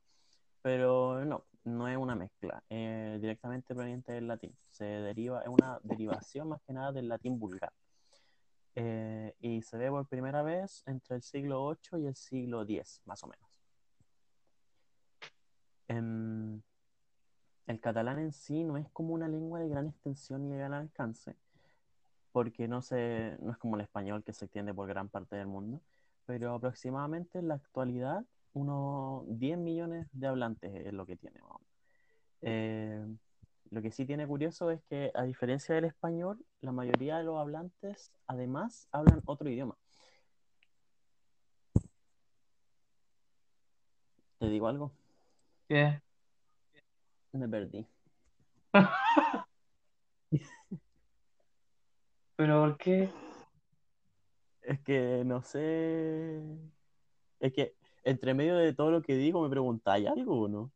Pero 0.61 1.23
no, 1.25 1.45
no 1.63 1.87
es 1.87 1.97
una 1.97 2.15
mezcla, 2.15 2.63
eh, 2.69 3.17
directamente 3.21 3.73
proveniente 3.73 4.13
del 4.13 4.27
latín. 4.27 4.55
Se 4.69 4.85
deriva, 4.85 5.41
es 5.41 5.49
una 5.49 5.79
derivación 5.83 6.49
más 6.49 6.61
que 6.61 6.73
nada 6.73 6.91
del 6.91 7.07
latín 7.07 7.39
vulgar. 7.39 7.73
Eh, 8.75 9.35
y 9.41 9.61
se 9.61 9.77
ve 9.77 9.89
por 9.89 10.07
primera 10.07 10.41
vez 10.41 10.83
entre 10.85 11.17
el 11.17 11.21
siglo 11.21 11.69
VIII 11.91 12.03
y 12.03 12.07
el 12.07 12.15
siglo 12.15 12.61
X, 12.63 13.01
más 13.05 13.23
o 13.23 13.27
menos. 13.27 13.49
Em, 15.87 16.61
el 17.69 17.79
catalán 17.79 18.17
en 18.17 18.33
sí 18.33 18.63
no 18.63 18.77
es 18.77 18.89
como 18.89 19.13
una 19.13 19.27
lengua 19.27 19.59
de 19.59 19.69
gran 19.69 19.87
extensión 19.87 20.43
y 20.43 20.49
de 20.49 20.57
gran 20.57 20.73
alcance, 20.73 21.35
porque 22.31 22.67
no, 22.67 22.81
se, 22.81 23.37
no 23.41 23.51
es 23.51 23.57
como 23.59 23.75
el 23.75 23.81
español 23.81 24.23
que 24.23 24.33
se 24.33 24.45
extiende 24.45 24.73
por 24.73 24.87
gran 24.87 25.07
parte 25.07 25.35
del 25.35 25.45
mundo, 25.45 25.79
pero 26.25 26.55
aproximadamente 26.55 27.37
en 27.37 27.47
la 27.47 27.55
actualidad 27.55 28.25
unos 28.53 29.23
10 29.27 29.59
millones 29.59 30.07
de 30.13 30.25
hablantes 30.25 30.73
es 30.83 30.93
lo 30.93 31.05
que 31.05 31.15
tiene. 31.15 31.39
Eh, 32.41 33.05
lo 33.69 33.81
que 33.83 33.91
sí 33.91 34.03
tiene 34.03 34.25
curioso 34.25 34.71
es 34.71 34.81
que, 34.89 35.11
a 35.13 35.21
diferencia 35.21 35.75
del 35.75 35.85
español, 35.85 36.43
la 36.61 36.71
mayoría 36.71 37.19
de 37.19 37.23
los 37.23 37.37
hablantes 37.37 38.11
además 38.25 38.87
hablan 38.91 39.21
otro 39.25 39.47
idioma. 39.47 39.77
¿Te 44.39 44.49
digo 44.49 44.67
algo? 44.67 44.91
¿Qué? 45.67 46.01
Me 47.33 47.47
perdí. 47.47 47.85
¿Pero 52.35 52.61
por 52.61 52.77
qué? 52.77 53.09
Es 54.61 54.79
que 54.81 55.23
no 55.25 55.41
sé. 55.41 56.41
Es 57.39 57.53
que 57.53 57.75
entre 58.03 58.33
medio 58.33 58.55
de 58.55 58.73
todo 58.73 58.91
lo 58.91 59.01
que 59.01 59.15
digo, 59.15 59.41
¿me 59.41 59.49
preguntáis 59.49 60.07
algo 60.07 60.41
o 60.41 60.47
no? 60.47 60.71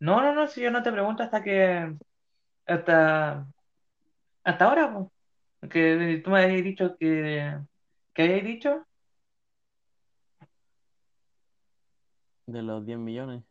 No, 0.00 0.20
no, 0.22 0.34
no, 0.34 0.46
si 0.46 0.60
yo 0.60 0.70
no 0.70 0.82
te 0.82 0.92
pregunto 0.92 1.22
hasta 1.22 1.42
que. 1.42 1.94
Hasta. 2.66 3.46
Hasta 4.44 4.64
ahora, 4.64 4.92
pues. 4.92 5.70
Que 5.70 6.20
tú 6.24 6.30
me 6.30 6.44
habías 6.44 6.62
dicho 6.64 6.96
que. 6.98 7.58
¿Qué 8.14 8.22
habías 8.22 8.44
dicho? 8.44 8.86
De 12.46 12.62
los 12.62 12.84
10 12.84 12.98
millones. 12.98 13.44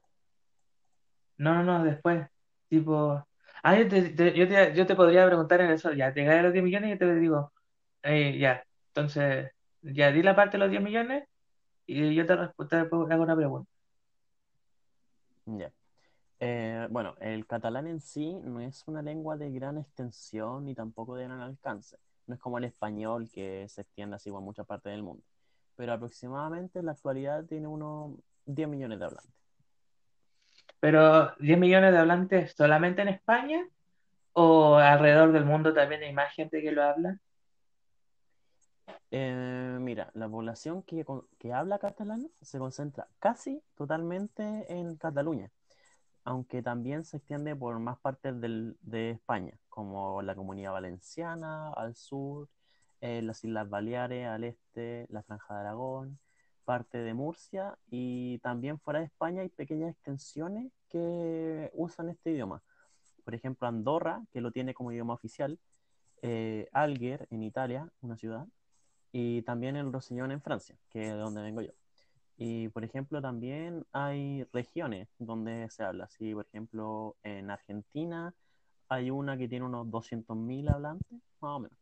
No, 1.37 1.53
no, 1.55 1.63
no, 1.63 1.83
después. 1.83 2.27
Tipo. 2.69 3.25
Ah, 3.63 3.77
yo 3.77 3.87
te, 3.87 4.13
yo 4.35 4.47
te, 4.47 4.73
yo 4.75 4.85
te 4.85 4.95
podría 4.95 5.25
preguntar 5.25 5.61
en 5.61 5.71
eso. 5.71 5.93
Ya, 5.93 6.13
te 6.13 6.23
gané 6.23 6.43
los 6.43 6.53
10 6.53 6.63
millones 6.63 6.95
y 6.95 6.99
te 6.99 7.15
digo. 7.15 7.51
eh, 8.03 8.37
ya. 8.39 8.63
Entonces, 8.89 9.51
ya 9.81 10.11
di 10.11 10.23
la 10.23 10.35
parte 10.35 10.53
de 10.57 10.59
los 10.59 10.69
10 10.71 10.81
millones 10.83 11.27
y 11.87 12.15
yo 12.15 12.25
te, 12.27 12.35
resp- 12.35 12.69
te 12.69 12.77
hago 12.77 13.23
una 13.23 13.35
pregunta. 13.35 13.69
Ya. 15.45 15.71
Eh, 16.39 16.87
bueno, 16.91 17.15
el 17.21 17.47
catalán 17.47 17.87
en 17.87 18.01
sí 18.01 18.35
no 18.43 18.61
es 18.61 18.83
una 18.87 19.01
lengua 19.01 19.37
de 19.37 19.51
gran 19.51 19.77
extensión 19.79 20.65
ni 20.65 20.75
tampoco 20.75 21.15
de 21.15 21.25
gran 21.25 21.41
alcance. 21.41 21.97
No 22.27 22.35
es 22.35 22.41
como 22.41 22.57
el 22.59 22.65
español 22.65 23.29
que 23.31 23.67
se 23.69 23.81
extiende 23.83 24.17
así 24.17 24.31
por 24.31 24.41
muchas 24.41 24.65
partes 24.67 24.91
del 24.93 25.03
mundo. 25.03 25.23
Pero 25.75 25.93
aproximadamente 25.93 26.79
en 26.79 26.87
la 26.87 26.93
actualidad 26.93 27.45
tiene 27.45 27.67
unos 27.67 28.17
10 28.45 28.67
millones 28.69 28.99
de 28.99 29.05
hablantes. 29.05 29.33
Pero, 30.79 31.35
¿10 31.37 31.57
millones 31.57 31.91
de 31.91 31.97
hablantes 31.99 32.53
solamente 32.55 33.01
en 33.01 33.07
España? 33.09 33.67
¿O 34.33 34.75
alrededor 34.75 35.31
del 35.31 35.45
mundo 35.45 35.73
también 35.73 36.03
hay 36.03 36.13
más 36.13 36.33
gente 36.33 36.61
que 36.61 36.71
lo 36.71 36.83
habla? 36.83 37.19
Eh, 39.09 39.77
mira, 39.79 40.11
la 40.13 40.27
población 40.29 40.83
que, 40.83 41.05
habla 41.53 41.79
catalán 41.79 42.29
se 42.41 42.59
concentra 42.59 43.07
casi 43.19 43.63
totalmente 43.75 44.65
en 44.71 44.97
Cataluña, 44.97 45.49
aunque 46.25 46.61
también 46.61 47.05
se 47.05 47.17
extiende 47.17 47.55
por 47.55 47.79
más 47.79 47.97
partes 47.99 48.39
del- 48.41 48.77
de 48.81 49.11
España, 49.11 49.53
como 49.69 50.21
la 50.21 50.35
Comunidad 50.35 50.73
Valenciana, 50.73 51.71
al 51.73 51.95
sur, 51.95 52.49
eh, 53.01 53.21
las 53.21 53.43
Islas 53.43 53.69
Baleares 53.69 54.27
al 54.27 54.43
este, 54.43 55.07
la 55.09 55.23
Franja 55.23 55.53
de 55.55 55.59
Aragón, 55.61 56.19
parte 56.67 56.97
de 56.97 57.13
Murcia 57.13 57.77
y 57.89 58.39
también 58.39 58.77
fuera 58.77 58.99
de 58.99 59.05
España 59.05 59.41
hay 59.41 59.47
pequeñas 59.47 59.91
extensiones 59.91 60.69
que 60.89 61.71
usan 61.73 62.09
este 62.09 62.31
idioma. 62.31 62.61
Por 63.23 63.33
ejemplo, 63.33 63.69
Andorra, 63.69 64.21
que 64.33 64.41
lo 64.41 64.51
tiene 64.51 64.73
como 64.73 64.91
idioma 64.91 65.13
oficial, 65.13 65.57
eh, 66.21 66.67
Alger 66.73 67.25
en 67.31 67.43
Italia, 67.43 67.89
una 68.01 68.17
ciudad, 68.17 68.45
y 69.13 69.43
también 69.43 69.77
el 69.77 69.93
Rosellón 69.93 70.33
en 70.33 70.41
Francia, 70.41 70.75
que 70.89 71.03
es 71.03 71.07
de 71.07 71.15
donde 71.15 71.41
vengo 71.41 71.61
yo. 71.61 71.71
Y 72.35 72.67
por 72.67 72.83
ejemplo, 72.83 73.21
también 73.21 73.85
hay 73.93 74.43
regiones 74.51 75.07
donde 75.19 75.69
se 75.69 75.83
habla. 75.83 76.03
Así, 76.03 76.33
por 76.33 76.47
ejemplo, 76.47 77.15
en 77.23 77.49
Argentina 77.49 78.33
hay 78.89 79.09
una 79.09 79.37
que 79.37 79.47
tiene 79.47 79.65
unos 79.65 79.87
200.000 79.87 80.69
hablantes, 80.69 81.17
más 81.39 81.51
o 81.51 81.59
menos. 81.61 81.77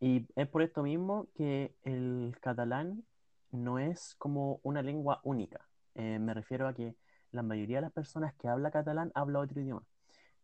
Y 0.00 0.26
es 0.34 0.48
por 0.48 0.62
esto 0.62 0.82
mismo 0.82 1.28
que 1.34 1.72
el 1.84 2.36
catalán 2.40 3.04
no 3.50 3.78
es 3.78 4.14
como 4.16 4.60
una 4.62 4.82
lengua 4.82 5.20
única. 5.22 5.66
Eh, 5.94 6.18
me 6.18 6.34
refiero 6.34 6.68
a 6.68 6.74
que 6.74 6.94
la 7.32 7.42
mayoría 7.42 7.78
de 7.78 7.82
las 7.82 7.92
personas 7.92 8.34
que 8.34 8.48
habla 8.48 8.70
catalán 8.70 9.10
habla 9.14 9.40
otro 9.40 9.60
idioma, 9.60 9.84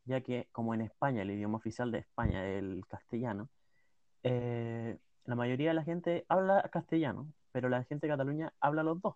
ya 0.04 0.20
que 0.20 0.48
como 0.52 0.74
en 0.74 0.82
España 0.82 1.22
el 1.22 1.30
idioma 1.30 1.58
oficial 1.58 1.90
de 1.90 1.98
España 1.98 2.46
es 2.46 2.58
el 2.58 2.86
castellano, 2.86 3.48
eh, 4.22 4.98
la 5.24 5.34
mayoría 5.34 5.68
de 5.68 5.74
la 5.74 5.84
gente 5.84 6.24
habla 6.28 6.62
castellano, 6.72 7.32
pero 7.52 7.68
la 7.68 7.84
gente 7.84 8.06
de 8.06 8.12
Cataluña 8.12 8.52
habla 8.60 8.82
los 8.82 9.00
dos. 9.00 9.14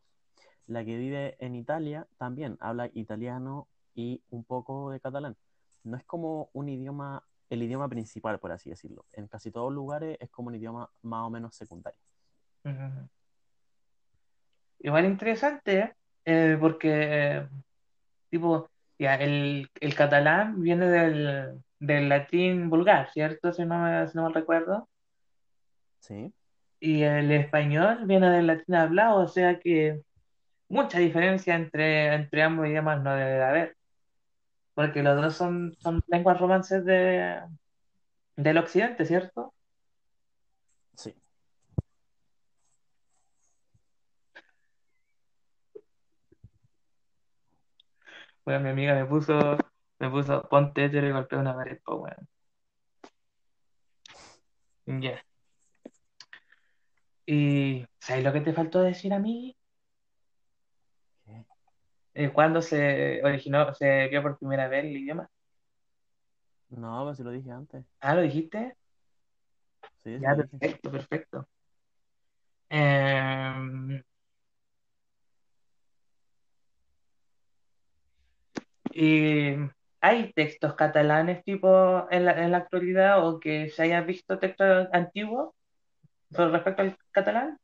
La 0.67 0.85
que 0.85 0.97
vive 0.97 1.37
en 1.45 1.55
Italia 1.55 2.07
también 2.19 2.57
habla 2.61 2.91
italiano 2.95 3.69
y 3.95 4.23
un 4.31 4.45
poco 4.45 4.91
de 4.91 5.01
catalán. 5.01 5.37
No 5.83 5.97
es 5.97 6.05
como 6.05 6.51
un 6.53 6.69
idioma, 6.69 7.25
el 7.49 7.63
idioma 7.63 7.89
principal, 7.89 8.39
por 8.39 8.53
así 8.53 8.71
decirlo. 8.71 9.07
En 9.13 9.29
casi 9.29 9.51
todos 9.51 9.73
lugares 9.73 10.19
es 10.21 10.31
como 10.31 10.49
un 10.49 10.57
idioma 10.57 10.91
más 11.03 11.27
o 11.27 11.31
menos 11.31 11.57
secundario. 11.57 12.01
Ujú. 12.65 13.09
Igual 14.81 15.05
interesante, 15.07 15.95
¿eh? 16.25 16.57
Porque, 16.61 17.47
tipo, 18.31 18.71
ya, 18.99 19.17
el, 19.17 19.71
el 19.81 19.95
catalán 19.95 20.63
viene 20.63 20.87
del, 20.89 21.63
del 21.81 22.09
latín 22.09 22.71
vulgar, 22.71 23.11
¿cierto? 23.13 23.53
Si 23.53 23.65
no 23.65 23.79
me, 23.81 24.09
si 24.09 24.17
no 24.17 24.25
mal 24.25 24.35
recuerdo. 24.35 24.89
Sí, 26.01 26.33
Y 26.81 27.03
el 27.03 27.31
español 27.33 28.01
viene 28.07 28.31
del 28.31 28.47
latín 28.47 28.75
hablado, 28.77 29.21
o 29.23 29.29
sea 29.29 29.59
que 29.61 30.01
mucha 30.69 30.99
diferencia 31.01 31.57
entre, 31.57 32.15
entre 32.15 32.43
ambos 32.45 32.69
idiomas 32.69 33.03
no 33.03 33.15
debe 33.15 33.33
de 33.33 33.45
haber, 33.45 33.77
porque 34.75 35.03
los 35.03 35.17
dos 35.21 35.35
son, 35.37 35.75
son 35.81 36.03
lenguas 36.09 36.41
romances 36.41 36.85
de, 36.85 37.41
del 38.37 38.59
occidente, 38.59 39.05
¿cierto? 39.07 39.55
sí. 40.97 41.15
Bueno, 48.49 48.61
mi 48.65 48.71
amiga 48.71 48.95
me 48.95 49.05
puso, 49.05 49.59
me 49.99 50.09
puso, 50.09 50.41
ponte 50.49 50.87
hetero 50.87 51.07
y 51.07 51.13
golpea 51.13 51.39
una 51.39 51.55
pared, 51.55 51.79
pues 51.85 51.99
bueno. 51.99 52.27
Ya. 54.87 55.23
Y, 57.27 57.85
¿sabes 57.99 58.25
lo 58.25 58.33
que 58.33 58.41
te 58.41 58.55
faltó 58.55 58.81
decir 58.81 59.13
a 59.13 59.19
mí? 59.19 59.55
¿Qué? 61.27 61.45
Eh, 62.15 62.31
¿cuándo 62.33 62.63
se 62.63 63.23
originó, 63.23 63.75
se 63.75 64.09
vio 64.09 64.23
por 64.23 64.39
primera 64.39 64.67
vez 64.67 64.87
el 64.87 64.97
idioma? 64.97 65.29
No, 66.71 67.03
pero 67.05 67.15
si 67.17 67.23
lo 67.25 67.31
dije 67.33 67.51
antes. 67.51 67.85
Ah, 68.01 68.15
¿lo 68.15 68.23
dijiste? 68.23 68.79
Sí, 69.99 70.17
sí 70.17 70.21
Ya, 70.23 70.35
perfecto, 70.35 70.91
perfecto. 70.91 71.49
Y 79.01 79.55
¿hay 80.01 80.33
textos 80.33 80.75
catalanes 80.75 81.45
tipo 81.45 82.11
en 82.11 82.25
la, 82.25 82.57
actualidad 82.57 83.25
o 83.25 83.39
que 83.39 83.71
se 83.71 83.83
hayan 83.83 84.05
visto 84.05 84.41
textos 84.41 84.89
antiguos 84.93 85.55
con 86.35 86.51
respecto 86.51 86.83
al 86.83 86.97
catalán? 87.13 87.59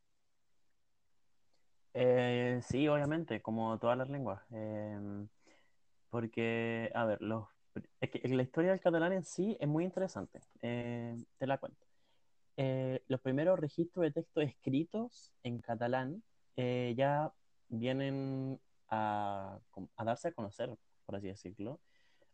Eh, 1.93 2.61
sí, 2.63 2.87
obviamente, 2.87 3.43
como 3.43 3.77
todas 3.81 3.99
las 3.99 4.09
lenguas. 4.09 4.43
Em, 4.53 5.27
porque, 6.09 6.93
a 6.95 7.05
ver, 7.05 7.21
los, 7.21 7.49
es 8.01 8.11
que 8.11 8.29
la 8.29 8.43
historia 8.45 8.71
del 8.71 8.81
catalán 8.81 9.13
en 9.13 9.25
sí 9.25 9.57
es 9.59 9.67
muy 9.67 9.83
interesante. 9.83 10.41
Eh, 10.63 11.17
te 11.39 11.49
la 11.49 11.59
cuento. 11.59 11.85
Eh, 12.57 13.03
los 13.09 13.21
primeros 13.21 13.59
registros 13.59 14.05
de 14.05 14.13
textos 14.13 14.45
escritos 14.45 15.33
en 15.43 15.59
catalán 15.59 16.23
eh, 16.55 16.95
ya 16.97 17.33
vienen 17.69 18.61
a 18.89 19.59
darse 19.99 20.29
a 20.29 20.33
conocer, 20.33 20.71
por 21.05 21.17
así 21.17 21.29
decirlo, 21.29 21.81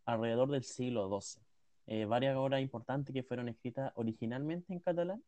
alrededor 0.05 0.51
del 0.51 0.65
siglo 0.65 1.09
XII. 1.21 1.43
Eh, 1.87 2.05
varias 2.05 2.37
obras 2.37 2.61
importantes 2.61 3.13
que 3.13 3.23
fueron 3.23 3.49
escritas 3.49 3.93
originalmente 3.97 4.73
en 4.73 4.81
catalán 4.81 5.23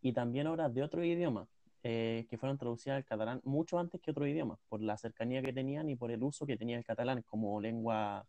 y 0.00 0.12
también 0.12 0.46
obras 0.46 0.72
de 0.72 0.82
otro 0.82 1.04
idioma 1.04 1.48
eh, 1.82 2.26
que 2.30 2.38
fueron 2.38 2.56
traducidas 2.56 2.96
al 2.96 3.04
catalán 3.04 3.40
mucho 3.44 3.78
antes 3.78 4.00
que 4.00 4.10
otro 4.10 4.26
idioma, 4.26 4.58
por 4.68 4.80
la 4.80 4.96
cercanía 4.96 5.42
que 5.42 5.52
tenían 5.52 5.90
y 5.90 5.96
por 5.96 6.10
el 6.10 6.22
uso 6.22 6.46
que 6.46 6.56
tenía 6.56 6.78
el 6.78 6.84
catalán 6.84 7.22
como 7.22 7.60
lengua 7.60 8.26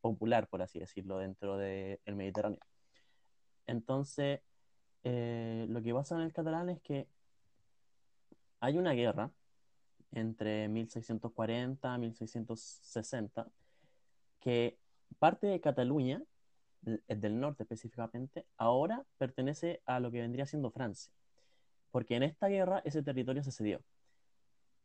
popular, 0.00 0.48
por 0.48 0.62
así 0.62 0.78
decirlo, 0.78 1.18
dentro 1.18 1.58
del 1.58 1.98
Mediterráneo. 2.06 2.60
Entonces, 3.66 4.40
eh, 5.04 5.66
lo 5.68 5.82
que 5.82 5.92
pasa 5.92 6.16
en 6.16 6.22
el 6.22 6.32
catalán 6.32 6.70
es 6.70 6.80
que 6.80 7.06
hay 8.60 8.78
una 8.78 8.92
guerra 8.92 9.30
entre 10.12 10.68
1640 10.68 11.96
y 11.96 11.98
1660 11.98 13.46
que 14.46 14.78
parte 15.18 15.48
de 15.48 15.60
Cataluña, 15.60 16.22
l- 16.86 17.02
del 17.08 17.40
norte 17.40 17.64
específicamente, 17.64 18.46
ahora 18.58 19.04
pertenece 19.18 19.82
a 19.86 20.00
lo 20.00 20.12
que 20.12 20.20
vendría 20.22 20.46
siendo 20.46 20.70
Francia, 20.70 21.12
porque 21.92 22.16
en 22.16 22.24
esta 22.24 22.48
guerra 22.48 22.82
ese 22.84 23.02
territorio 23.02 23.42
se 23.44 23.52
cedió. 23.52 23.82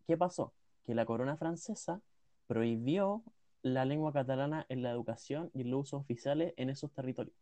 ¿Qué 0.08 0.18
pasó? 0.18 0.54
Que 0.86 0.96
la 0.96 1.06
corona 1.06 1.38
francesa 1.38 2.02
prohibió 2.48 3.24
la 3.62 3.86
lengua 3.86 4.12
catalana 4.14 4.66
en 4.70 4.82
la 4.84 4.92
educación 4.92 5.52
y 5.54 5.62
en 5.62 5.72
los 5.72 5.82
usos 5.82 6.02
oficiales 6.02 6.54
en 6.58 6.70
esos 6.70 6.92
territorios, 6.94 7.36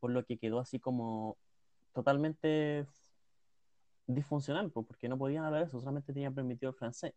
por 0.00 0.10
lo 0.10 0.24
que 0.24 0.38
quedó 0.38 0.60
así 0.60 0.80
como 0.80 1.36
totalmente 1.94 2.86
disfuncional, 4.08 4.70
porque 4.72 5.08
no 5.08 5.18
podían 5.18 5.44
hablar 5.44 5.62
eso, 5.64 5.78
solamente 5.80 6.12
tenían 6.12 6.34
permitido 6.34 6.70
el 6.70 6.76
francés. 6.76 7.12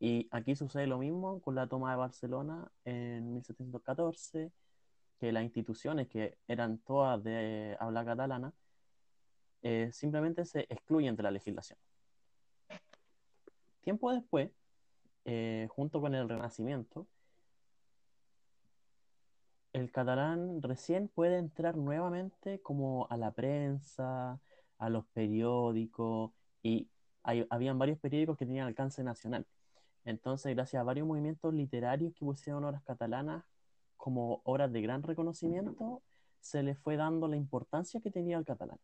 Y 0.00 0.28
aquí 0.30 0.54
sucede 0.56 0.86
lo 0.86 0.98
mismo 0.98 1.40
con 1.40 1.54
la 1.54 1.66
toma 1.66 1.90
de 1.92 1.96
Barcelona 1.96 2.70
en 2.84 3.32
1714, 3.32 4.52
que 5.18 5.32
las 5.32 5.44
instituciones 5.44 6.08
que 6.08 6.36
eran 6.48 6.78
todas 6.78 7.22
de 7.22 7.76
habla 7.80 8.04
catalana 8.04 8.52
eh, 9.62 9.90
simplemente 9.92 10.44
se 10.44 10.66
excluyen 10.68 11.16
de 11.16 11.22
la 11.22 11.30
legislación. 11.30 11.78
Tiempo 13.80 14.12
después, 14.12 14.50
eh, 15.24 15.68
junto 15.70 16.00
con 16.00 16.14
el 16.14 16.28
Renacimiento, 16.28 17.06
el 19.72 19.90
catalán 19.90 20.62
recién 20.62 21.08
puede 21.08 21.38
entrar 21.38 21.76
nuevamente 21.76 22.60
como 22.60 23.06
a 23.10 23.16
la 23.16 23.32
prensa, 23.32 24.40
a 24.78 24.88
los 24.88 25.04
periódicos, 25.06 26.32
y 26.62 26.88
hay, 27.22 27.46
habían 27.50 27.78
varios 27.78 27.98
periódicos 27.98 28.36
que 28.36 28.46
tenían 28.46 28.66
alcance 28.66 29.02
nacional. 29.02 29.46
Entonces, 30.04 30.54
gracias 30.54 30.80
a 30.80 30.84
varios 30.84 31.06
movimientos 31.06 31.52
literarios 31.54 32.12
que 32.14 32.24
pusieron 32.24 32.64
obras 32.64 32.82
catalanas 32.82 33.44
como 33.96 34.42
obras 34.44 34.70
de 34.72 34.82
gran 34.82 35.02
reconocimiento, 35.02 36.02
se 36.40 36.62
le 36.62 36.74
fue 36.74 36.96
dando 36.96 37.26
la 37.26 37.36
importancia 37.36 38.00
que 38.00 38.10
tenía 38.10 38.36
el 38.36 38.44
catalán. 38.44 38.78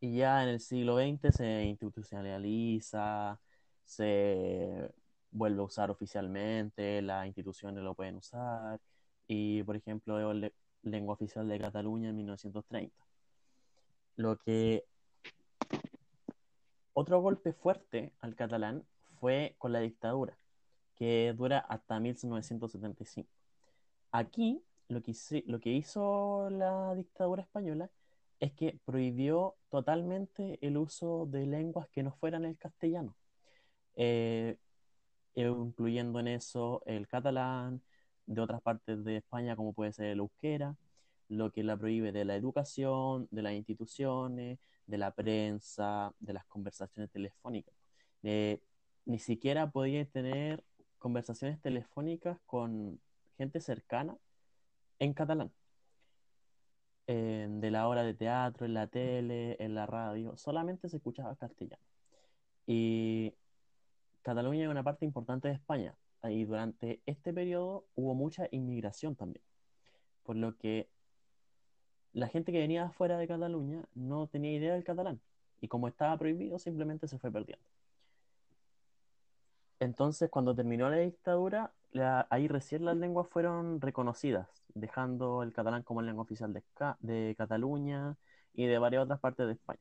Y 0.00 0.18
ya 0.18 0.42
en 0.44 0.50
el 0.50 0.60
siglo 0.60 0.98
XX 0.98 1.34
se 1.34 1.64
institucionaliza, 1.64 3.40
se 3.84 4.92
vuelve 5.32 5.60
a 5.60 5.64
usar 5.64 5.90
oficialmente, 5.90 7.02
las 7.02 7.26
instituciones 7.26 7.82
lo 7.82 7.94
pueden 7.94 8.16
usar, 8.16 8.80
y 9.26 9.62
por 9.64 9.76
ejemplo, 9.76 10.32
es 10.32 10.52
lengua 10.82 11.14
oficial 11.14 11.48
de 11.48 11.58
Cataluña 11.58 12.10
en 12.10 12.16
1930. 12.16 12.94
Lo 14.16 14.36
que 14.38 14.84
otro 16.92 17.20
golpe 17.20 17.52
fuerte 17.52 18.12
al 18.20 18.34
catalán 18.34 18.84
fue 19.20 19.54
con 19.58 19.72
la 19.72 19.80
dictadura, 19.80 20.36
que 20.96 21.34
dura 21.36 21.58
hasta 21.60 22.00
1975. 22.00 23.28
Aquí 24.12 24.62
lo 24.88 25.02
que, 25.02 25.12
hizo, 25.12 25.36
lo 25.46 25.60
que 25.60 25.70
hizo 25.70 26.50
la 26.50 26.94
dictadura 26.94 27.42
española 27.42 27.90
es 28.40 28.52
que 28.52 28.80
prohibió 28.84 29.56
totalmente 29.68 30.58
el 30.62 30.76
uso 30.78 31.26
de 31.26 31.46
lenguas 31.46 31.88
que 31.90 32.02
no 32.02 32.12
fueran 32.12 32.44
el 32.44 32.56
castellano, 32.58 33.14
eh, 33.96 34.56
incluyendo 35.34 36.20
en 36.20 36.28
eso 36.28 36.82
el 36.86 37.06
catalán, 37.06 37.82
de 38.26 38.40
otras 38.40 38.62
partes 38.62 39.04
de 39.04 39.16
España 39.18 39.56
como 39.56 39.72
puede 39.72 39.92
ser 39.92 40.06
el 40.06 40.20
euskera, 40.20 40.76
lo 41.28 41.52
que 41.52 41.62
la 41.64 41.76
prohíbe 41.76 42.12
de 42.12 42.24
la 42.24 42.36
educación, 42.36 43.28
de 43.30 43.42
las 43.42 43.52
instituciones, 43.54 44.58
de 44.86 44.98
la 44.98 45.12
prensa, 45.12 46.12
de 46.18 46.32
las 46.32 46.44
conversaciones 46.46 47.10
telefónicas. 47.10 47.74
Eh, 48.22 48.60
ni 49.04 49.18
siquiera 49.18 49.70
podía 49.70 50.04
tener 50.04 50.64
conversaciones 50.98 51.60
telefónicas 51.60 52.38
con 52.46 53.00
gente 53.36 53.60
cercana 53.60 54.16
en 54.98 55.14
catalán. 55.14 55.52
De 57.06 57.70
la 57.72 57.88
hora 57.88 58.04
de 58.04 58.14
teatro, 58.14 58.66
en 58.66 58.74
la 58.74 58.86
tele, 58.86 59.56
en 59.58 59.74
la 59.74 59.84
radio, 59.84 60.36
solamente 60.36 60.88
se 60.88 60.98
escuchaba 60.98 61.34
castellano. 61.34 61.82
Y 62.66 63.34
Cataluña 64.22 64.64
es 64.64 64.70
una 64.70 64.84
parte 64.84 65.04
importante 65.04 65.48
de 65.48 65.54
España 65.54 65.96
y 66.22 66.44
durante 66.44 67.00
este 67.06 67.32
periodo 67.32 67.86
hubo 67.96 68.14
mucha 68.14 68.46
inmigración 68.52 69.16
también, 69.16 69.42
por 70.22 70.36
lo 70.36 70.56
que 70.56 70.88
la 72.12 72.28
gente 72.28 72.52
que 72.52 72.58
venía 72.58 72.84
afuera 72.84 73.16
de 73.16 73.26
Cataluña 73.26 73.88
no 73.94 74.26
tenía 74.26 74.52
idea 74.52 74.74
del 74.74 74.84
catalán 74.84 75.20
y 75.60 75.68
como 75.68 75.88
estaba 75.88 76.16
prohibido 76.18 76.58
simplemente 76.58 77.08
se 77.08 77.18
fue 77.18 77.32
perdiendo. 77.32 77.64
Entonces, 79.80 80.30
cuando 80.30 80.54
terminó 80.54 80.90
la 80.90 80.98
dictadura, 80.98 81.72
ahí 82.28 82.48
recién 82.48 82.84
las 82.84 82.96
lenguas 82.96 83.28
fueron 83.28 83.80
reconocidas, 83.80 84.48
dejando 84.74 85.42
el 85.42 85.52
catalán 85.54 85.82
como 85.82 86.02
lengua 86.02 86.22
oficial 86.22 86.52
de, 86.52 87.34
Cataluña 87.36 88.16
y 88.52 88.66
de 88.66 88.78
varias 88.78 89.04
otras 89.04 89.20
partes 89.20 89.46
de 89.46 89.54
España. 89.54 89.80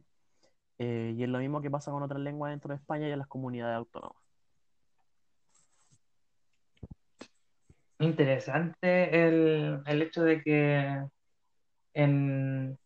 Eh, 0.77 1.13
y 1.17 1.23
es 1.23 1.29
lo 1.29 1.39
mismo 1.39 1.61
que 1.61 1.69
pasa 1.69 1.91
con 1.91 2.01
otras 2.01 2.21
lenguas 2.21 2.51
dentro 2.51 2.69
de 2.69 2.77
España 2.77 3.09
y 3.09 3.11
en 3.11 3.19
las 3.19 3.27
comunidades 3.27 3.75
autónomas. 3.75 4.23
Interesante 7.99 9.27
el, 9.27 9.81
el 9.85 10.01
hecho 10.01 10.23
de 10.23 10.41
que 10.41 11.03
en, 11.93 12.77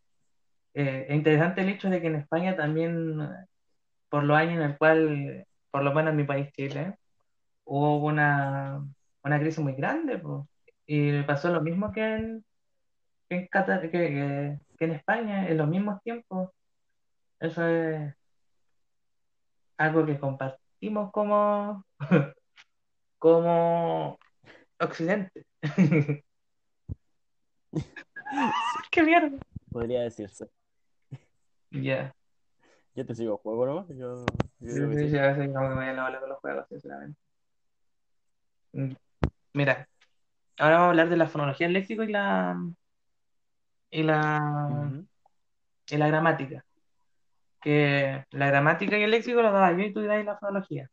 eh, 0.74 1.06
es 1.08 1.16
interesante 1.16 1.62
el 1.62 1.70
hecho 1.70 1.92
de 1.92 2.02
que 2.02 2.08
en 2.08 2.16
España 2.16 2.56
también, 2.56 3.20
por 4.10 4.24
los 4.24 4.36
años 4.36 4.56
en 4.56 4.62
el 4.64 4.78
cual, 4.80 5.46
por 5.70 5.84
lo 5.84 5.94
menos 5.94 6.12
en 6.12 6.18
mi 6.18 6.24
país, 6.24 6.52
Chile, 6.54 6.98
hubo 7.66 8.06
una, 8.06 8.86
una 9.24 9.40
crisis 9.40 9.60
muy 9.60 9.74
grande, 9.74 10.22
y 10.86 11.22
pasó 11.24 11.50
lo 11.52 11.62
mismo 11.62 11.92
que 11.92 12.02
en, 12.02 12.46
que 13.30 13.50
en, 13.52 14.60
que, 14.78 14.86
en 14.86 14.92
España, 14.92 15.48
en 15.48 15.58
los 15.58 15.68
mismos 15.68 16.02
tiempos. 16.04 16.50
Eso 17.40 17.66
es 17.68 18.14
algo 19.78 20.06
que 20.06 20.20
compartimos 20.20 21.12
como, 21.12 21.86
como 23.18 24.20
Occidente. 24.80 25.46
¡Qué 28.92 29.04
mierda! 29.04 29.38
Podría 29.72 30.02
decirse. 30.02 30.50
Ya. 31.72 32.14
Yo 32.96 33.06
te 33.06 33.16
sigo 33.16 33.38
juego, 33.38 33.66
¿no? 33.66 33.88
Yo, 33.90 34.26
yo 34.60 34.72
sí, 34.72 34.98
sí, 34.98 35.10
sí, 35.10 35.18
a 35.18 35.32
veces 35.32 35.52
como 35.52 35.70
que 35.70 35.76
me 35.76 35.82
voy 35.82 35.86
a 35.86 36.10
la 36.12 36.20
con 36.20 36.30
los 36.30 36.40
juegos, 36.40 36.68
sinceramente. 36.70 37.20
Mira, 39.54 39.88
ahora 40.60 40.76
vamos 40.76 40.88
a 40.88 40.90
hablar 40.92 41.10
de 41.10 41.18
la 41.18 41.28
fonología 41.28 41.68
del 41.68 41.74
léxico 41.74 42.04
y 42.04 42.12
la 42.12 42.58
y 43.92 44.04
la 44.04 44.92
y 45.90 45.98
la 45.98 46.08
gramática. 46.08 46.66
Que 47.62 48.26
la 48.32 48.48
gramática 48.48 48.98
y 48.98 49.04
el 49.04 49.12
léxico 49.12 49.42
lo 49.42 49.52
daba 49.52 49.72
yo 49.74 49.80
y 49.80 49.94
tú 49.94 50.02
das 50.04 50.26
la 50.26 50.38
fonología. 50.38 50.90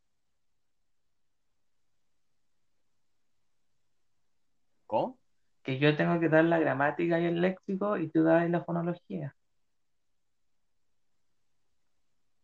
¿Cómo? 4.86 5.18
Que 5.62 5.78
yo 5.78 5.96
tengo 5.96 6.20
que 6.20 6.28
dar 6.28 6.44
la 6.44 6.58
gramática 6.58 7.18
y 7.20 7.26
el 7.26 7.40
léxico 7.40 7.96
y 7.96 8.10
tú 8.10 8.22
das 8.24 8.48
la 8.50 8.62
fonología. 8.64 9.34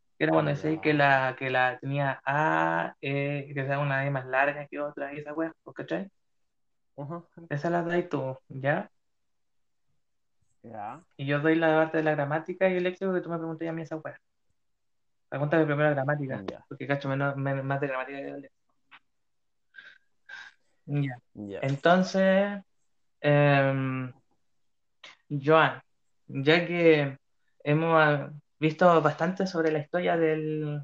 Que 0.05 0.06
era 0.19 0.33
cuando 0.33 0.55
decís 0.55 0.81
que 0.81 0.95
la, 0.95 1.37
que 1.39 1.51
la 1.51 1.79
tenía 1.79 2.21
A, 2.25 2.95
E, 3.01 3.53
que 3.55 3.67
sea 3.67 3.79
una 3.79 4.07
E 4.07 4.11
más 4.11 4.27
larga 4.27 4.67
que 4.67 4.81
otra 4.81 5.13
y 5.15 5.19
esa 5.19 5.35
weá, 5.35 5.53
¿cachai? 5.75 6.11
Esa 7.51 7.71
la 7.71 7.83
dais 7.83 8.09
tú, 8.09 8.39
¿ya? 8.49 8.91
Ya. 10.63 11.03
Y 11.17 11.27
yo 11.27 11.41
doy 11.41 11.55
la 11.57 11.77
parte 11.77 11.99
de 11.99 12.03
la 12.05 12.15
gramática 12.15 12.69
y 12.69 12.77
el 12.77 12.85
léxico 12.85 13.13
que 13.13 13.21
tú 13.21 13.29
me 13.29 13.39
preguntas 13.39 13.69
a 13.69 13.73
mí 13.73 13.83
esa 13.83 13.97
weá. 13.97 14.19
Pregúntame 15.29 15.67
primero 15.67 15.89
la 15.91 15.95
gramática, 15.95 16.43
porque 16.69 16.87
cacho 16.87 17.09
menos, 17.09 17.37
más 17.37 17.81
de 17.81 17.87
gramática 17.87 18.19
que 18.19 18.29
el 18.29 18.41
léxico. 18.43 18.57
Ya. 20.87 21.19
Entonces, 21.63 22.63
eh, 23.21 24.13
Joan, 25.29 25.83
ya 26.29 26.67
que 26.67 27.19
hemos 27.65 28.31
visto 28.59 29.01
bastante 29.03 29.47
sobre 29.47 29.71
la 29.73 29.81
historia 29.81 30.17
del, 30.17 30.83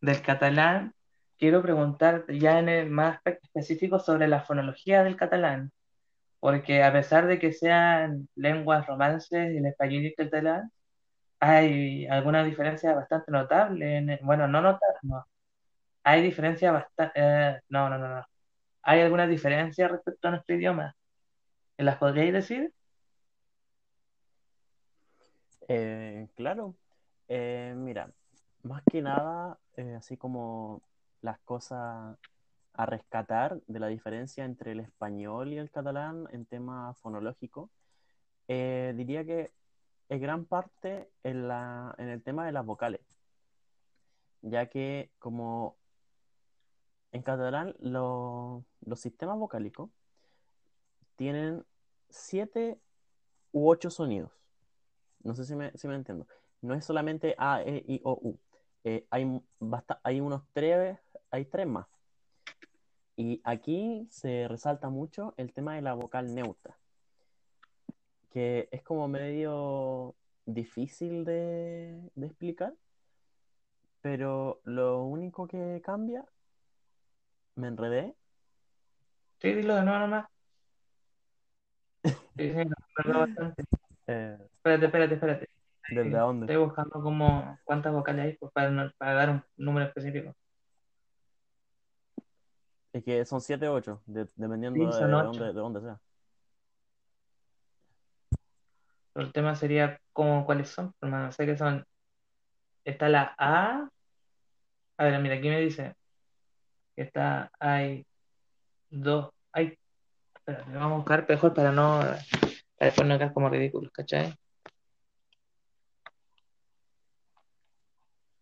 del 0.00 0.22
catalán, 0.22 0.94
quiero 1.38 1.62
preguntar 1.62 2.24
ya 2.28 2.58
en 2.58 2.68
el 2.68 2.90
más 2.90 3.20
específico 3.24 3.98
sobre 3.98 4.28
la 4.28 4.42
fonología 4.42 5.02
del 5.04 5.16
catalán, 5.16 5.72
porque 6.40 6.82
a 6.84 6.92
pesar 6.92 7.26
de 7.26 7.38
que 7.38 7.52
sean 7.52 8.28
lenguas 8.36 8.86
romances, 8.86 9.56
el 9.56 9.66
español 9.66 10.02
y 10.04 10.06
el 10.08 10.14
catalán, 10.16 10.72
hay 11.40 12.06
alguna 12.06 12.44
diferencia 12.44 12.94
bastante 12.94 13.32
notable. 13.32 13.96
En 13.98 14.18
bueno, 14.22 14.48
no 14.48 14.62
notable, 14.62 14.98
no. 15.02 15.26
Hay 16.04 16.22
diferencia 16.22 16.72
bastante. 16.72 17.12
Eh, 17.16 17.60
no, 17.70 17.88
no, 17.90 17.98
no, 17.98 18.08
no. 18.08 18.24
Hay 18.82 19.00
alguna 19.00 19.26
diferencia 19.26 19.88
respecto 19.88 20.28
a 20.28 20.32
nuestro 20.32 20.56
idioma. 20.56 20.96
¿Las 21.78 21.98
podríais 21.98 22.32
decir? 22.32 22.72
Eh, 25.68 26.28
claro, 26.34 26.74
eh, 27.28 27.74
mira, 27.76 28.10
más 28.62 28.82
que 28.90 29.02
nada, 29.02 29.58
eh, 29.76 29.94
así 29.96 30.16
como 30.16 30.82
las 31.20 31.38
cosas 31.40 32.16
a 32.74 32.86
rescatar 32.86 33.60
de 33.66 33.78
la 33.78 33.88
diferencia 33.88 34.44
entre 34.44 34.72
el 34.72 34.80
español 34.80 35.52
y 35.52 35.58
el 35.58 35.70
catalán 35.70 36.26
en 36.32 36.46
tema 36.46 36.94
fonológico, 36.94 37.70
diría 38.48 39.24
que 39.24 39.50
es 40.10 40.20
gran 40.20 40.44
parte 40.44 41.08
en, 41.22 41.48
la, 41.48 41.94
en 41.96 42.08
el 42.08 42.22
tema 42.22 42.44
de 42.44 42.52
las 42.52 42.66
vocales, 42.66 43.00
ya 44.42 44.66
que 44.66 45.10
como 45.18 45.76
en 47.12 47.22
catalán 47.22 47.74
los 47.78 48.64
sistemas 48.96 49.38
vocálicos 49.38 49.90
tienen 51.16 51.64
siete 52.10 52.78
u 53.52 53.70
ocho 53.70 53.90
sonidos. 53.90 54.41
No 55.24 55.34
sé 55.34 55.44
si 55.44 55.54
me, 55.54 55.72
si 55.76 55.88
me 55.88 55.94
entiendo. 55.94 56.26
No 56.60 56.74
es 56.74 56.84
solamente 56.84 57.34
A, 57.38 57.62
E, 57.62 57.84
I, 57.86 58.00
O, 58.04 58.12
U. 58.12 58.38
Eh, 58.84 59.06
hay, 59.10 59.40
hay 60.02 60.20
unos 60.20 60.42
tres, 60.52 60.98
hay 61.30 61.44
tres 61.44 61.66
más. 61.66 61.86
Y 63.16 63.40
aquí 63.44 64.06
se 64.10 64.48
resalta 64.48 64.88
mucho 64.88 65.34
el 65.36 65.52
tema 65.52 65.74
de 65.74 65.82
la 65.82 65.94
vocal 65.94 66.34
neutra, 66.34 66.78
que 68.30 68.68
es 68.72 68.82
como 68.82 69.06
medio 69.06 70.14
difícil 70.46 71.24
de, 71.24 72.10
explicar, 72.16 72.74
pero 74.00 74.60
lo 74.64 75.04
único 75.04 75.46
que 75.46 75.80
cambia, 75.84 76.24
me 77.54 77.68
enredé. 77.68 78.16
Sí, 79.40 79.52
dilo 79.52 79.76
de 79.76 79.84
nuevo 79.84 79.98
nomás. 80.00 80.26
Sí, 82.02 82.50
sí, 82.50 82.64
me. 82.64 83.72
Eh, 84.06 84.38
espérate, 84.54 84.86
espérate, 84.86 85.14
espérate. 85.14 85.48
¿Desde 85.90 86.10
dónde? 86.10 86.46
Estoy 86.46 86.64
buscando 86.64 87.02
como 87.02 87.58
cuántas 87.64 87.92
vocales 87.92 88.24
hay 88.24 88.36
pues, 88.36 88.52
para, 88.52 88.92
para 88.96 89.14
dar 89.14 89.30
un 89.30 89.44
número 89.56 89.86
específico. 89.86 90.34
Es 92.92 93.02
que 93.04 93.24
son 93.24 93.40
7 93.40 93.68
o 93.68 93.74
8, 93.74 94.02
dependiendo 94.06 94.90
de, 94.90 95.06
dónde, 95.06 95.46
de 95.46 95.52
dónde 95.52 95.80
sea. 95.80 95.98
Pero 99.12 99.26
el 99.26 99.32
tema 99.32 99.54
sería 99.54 99.98
como 100.12 100.44
cuáles 100.44 100.68
son, 100.68 100.94
hermano. 101.00 101.32
Sé 101.32 101.46
que 101.46 101.56
son. 101.56 101.84
Está 102.84 103.08
la 103.08 103.34
A. 103.38 103.88
A 104.98 105.04
ver, 105.04 105.18
mira, 105.20 105.36
aquí 105.36 105.48
me 105.48 105.60
dice 105.60 105.94
que 106.94 107.02
está. 107.02 107.50
Hay 107.58 108.06
dos. 108.90 109.30
Hay. 109.52 109.78
Espera, 110.34 110.64
vamos 110.68 110.92
a 110.92 110.96
buscar 110.96 111.26
mejor 111.28 111.54
para 111.54 111.72
no. 111.72 112.02
Para 112.82 112.90
después 112.90 113.06
no 113.08 113.16
quedar 113.16 113.32
como 113.32 113.48
ridículos, 113.48 113.92
¿cachai? 113.92 114.34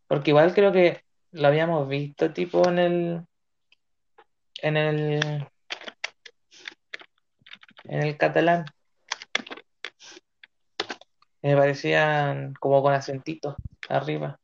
Porque 0.06 0.30
igual 0.30 0.54
creo 0.54 0.72
que 0.72 1.04
lo 1.32 1.48
habíamos 1.48 1.86
visto 1.86 2.32
tipo 2.32 2.66
en 2.66 2.78
el. 2.78 3.26
En 4.62 4.78
el. 4.78 5.46
En 7.84 8.02
el 8.02 8.16
catalán. 8.16 8.64
Me 11.42 11.54
parecían 11.54 12.54
como 12.54 12.82
con 12.82 12.94
acentitos 12.94 13.56
arriba. 13.90 14.40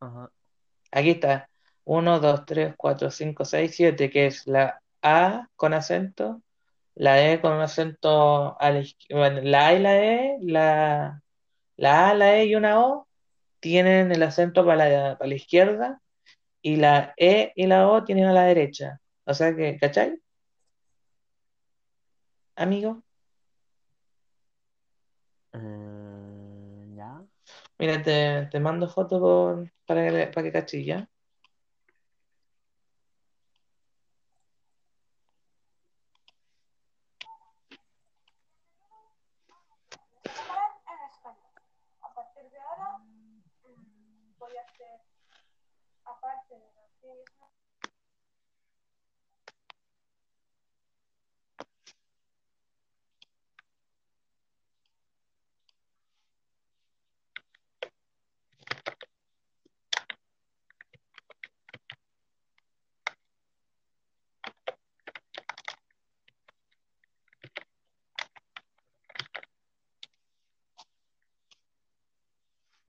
Ajá. 0.00 0.30
Aquí 0.92 1.10
está. 1.12 1.48
1, 1.84 2.20
2, 2.20 2.44
3, 2.44 2.74
4, 2.76 3.10
5, 3.10 3.44
6, 3.46 3.74
7, 3.74 4.10
que 4.10 4.26
es 4.26 4.46
la 4.46 4.82
A 5.00 5.48
con 5.56 5.72
acento, 5.72 6.42
La 7.04 7.12
E 7.30 7.40
con 7.40 7.52
un 7.54 7.60
acento 7.62 8.60
a 8.60 8.70
la 8.70 8.80
izquierda. 8.80 9.18
Bueno, 9.30 9.40
la 9.48 9.68
A 9.68 9.74
y 9.74 9.78
la 9.80 9.96
E, 10.04 10.38
la, 10.42 11.22
la 11.76 12.10
A, 12.10 12.14
la 12.14 12.36
E 12.38 12.46
y 12.46 12.54
una 12.56 12.80
O 12.86 13.08
tienen 13.60 14.12
el 14.12 14.22
acento 14.22 14.64
para 14.66 14.88
la, 14.88 15.18
para 15.18 15.28
la 15.28 15.34
izquierda 15.36 16.00
y 16.62 16.76
la 16.76 17.14
E 17.16 17.52
y 17.56 17.66
la 17.66 17.88
O 17.88 18.04
tienen 18.04 18.26
a 18.26 18.32
la 18.34 18.44
derecha. 18.44 19.00
O 19.26 19.34
sea 19.34 19.54
que, 19.56 19.78
¿cachai? 19.78 20.20
Amigo, 22.56 23.02
Eh, 25.52 26.94
ya. 26.96 27.22
mira, 27.78 28.02
te, 28.02 28.46
te 28.50 28.60
mando 28.60 28.88
foto 28.88 29.20
por- 29.20 29.72
para 29.86 30.02
que, 30.10 30.26
para 30.28 30.42
que 30.44 30.52
cachis, 30.52 30.86
¿ya? 30.86 31.08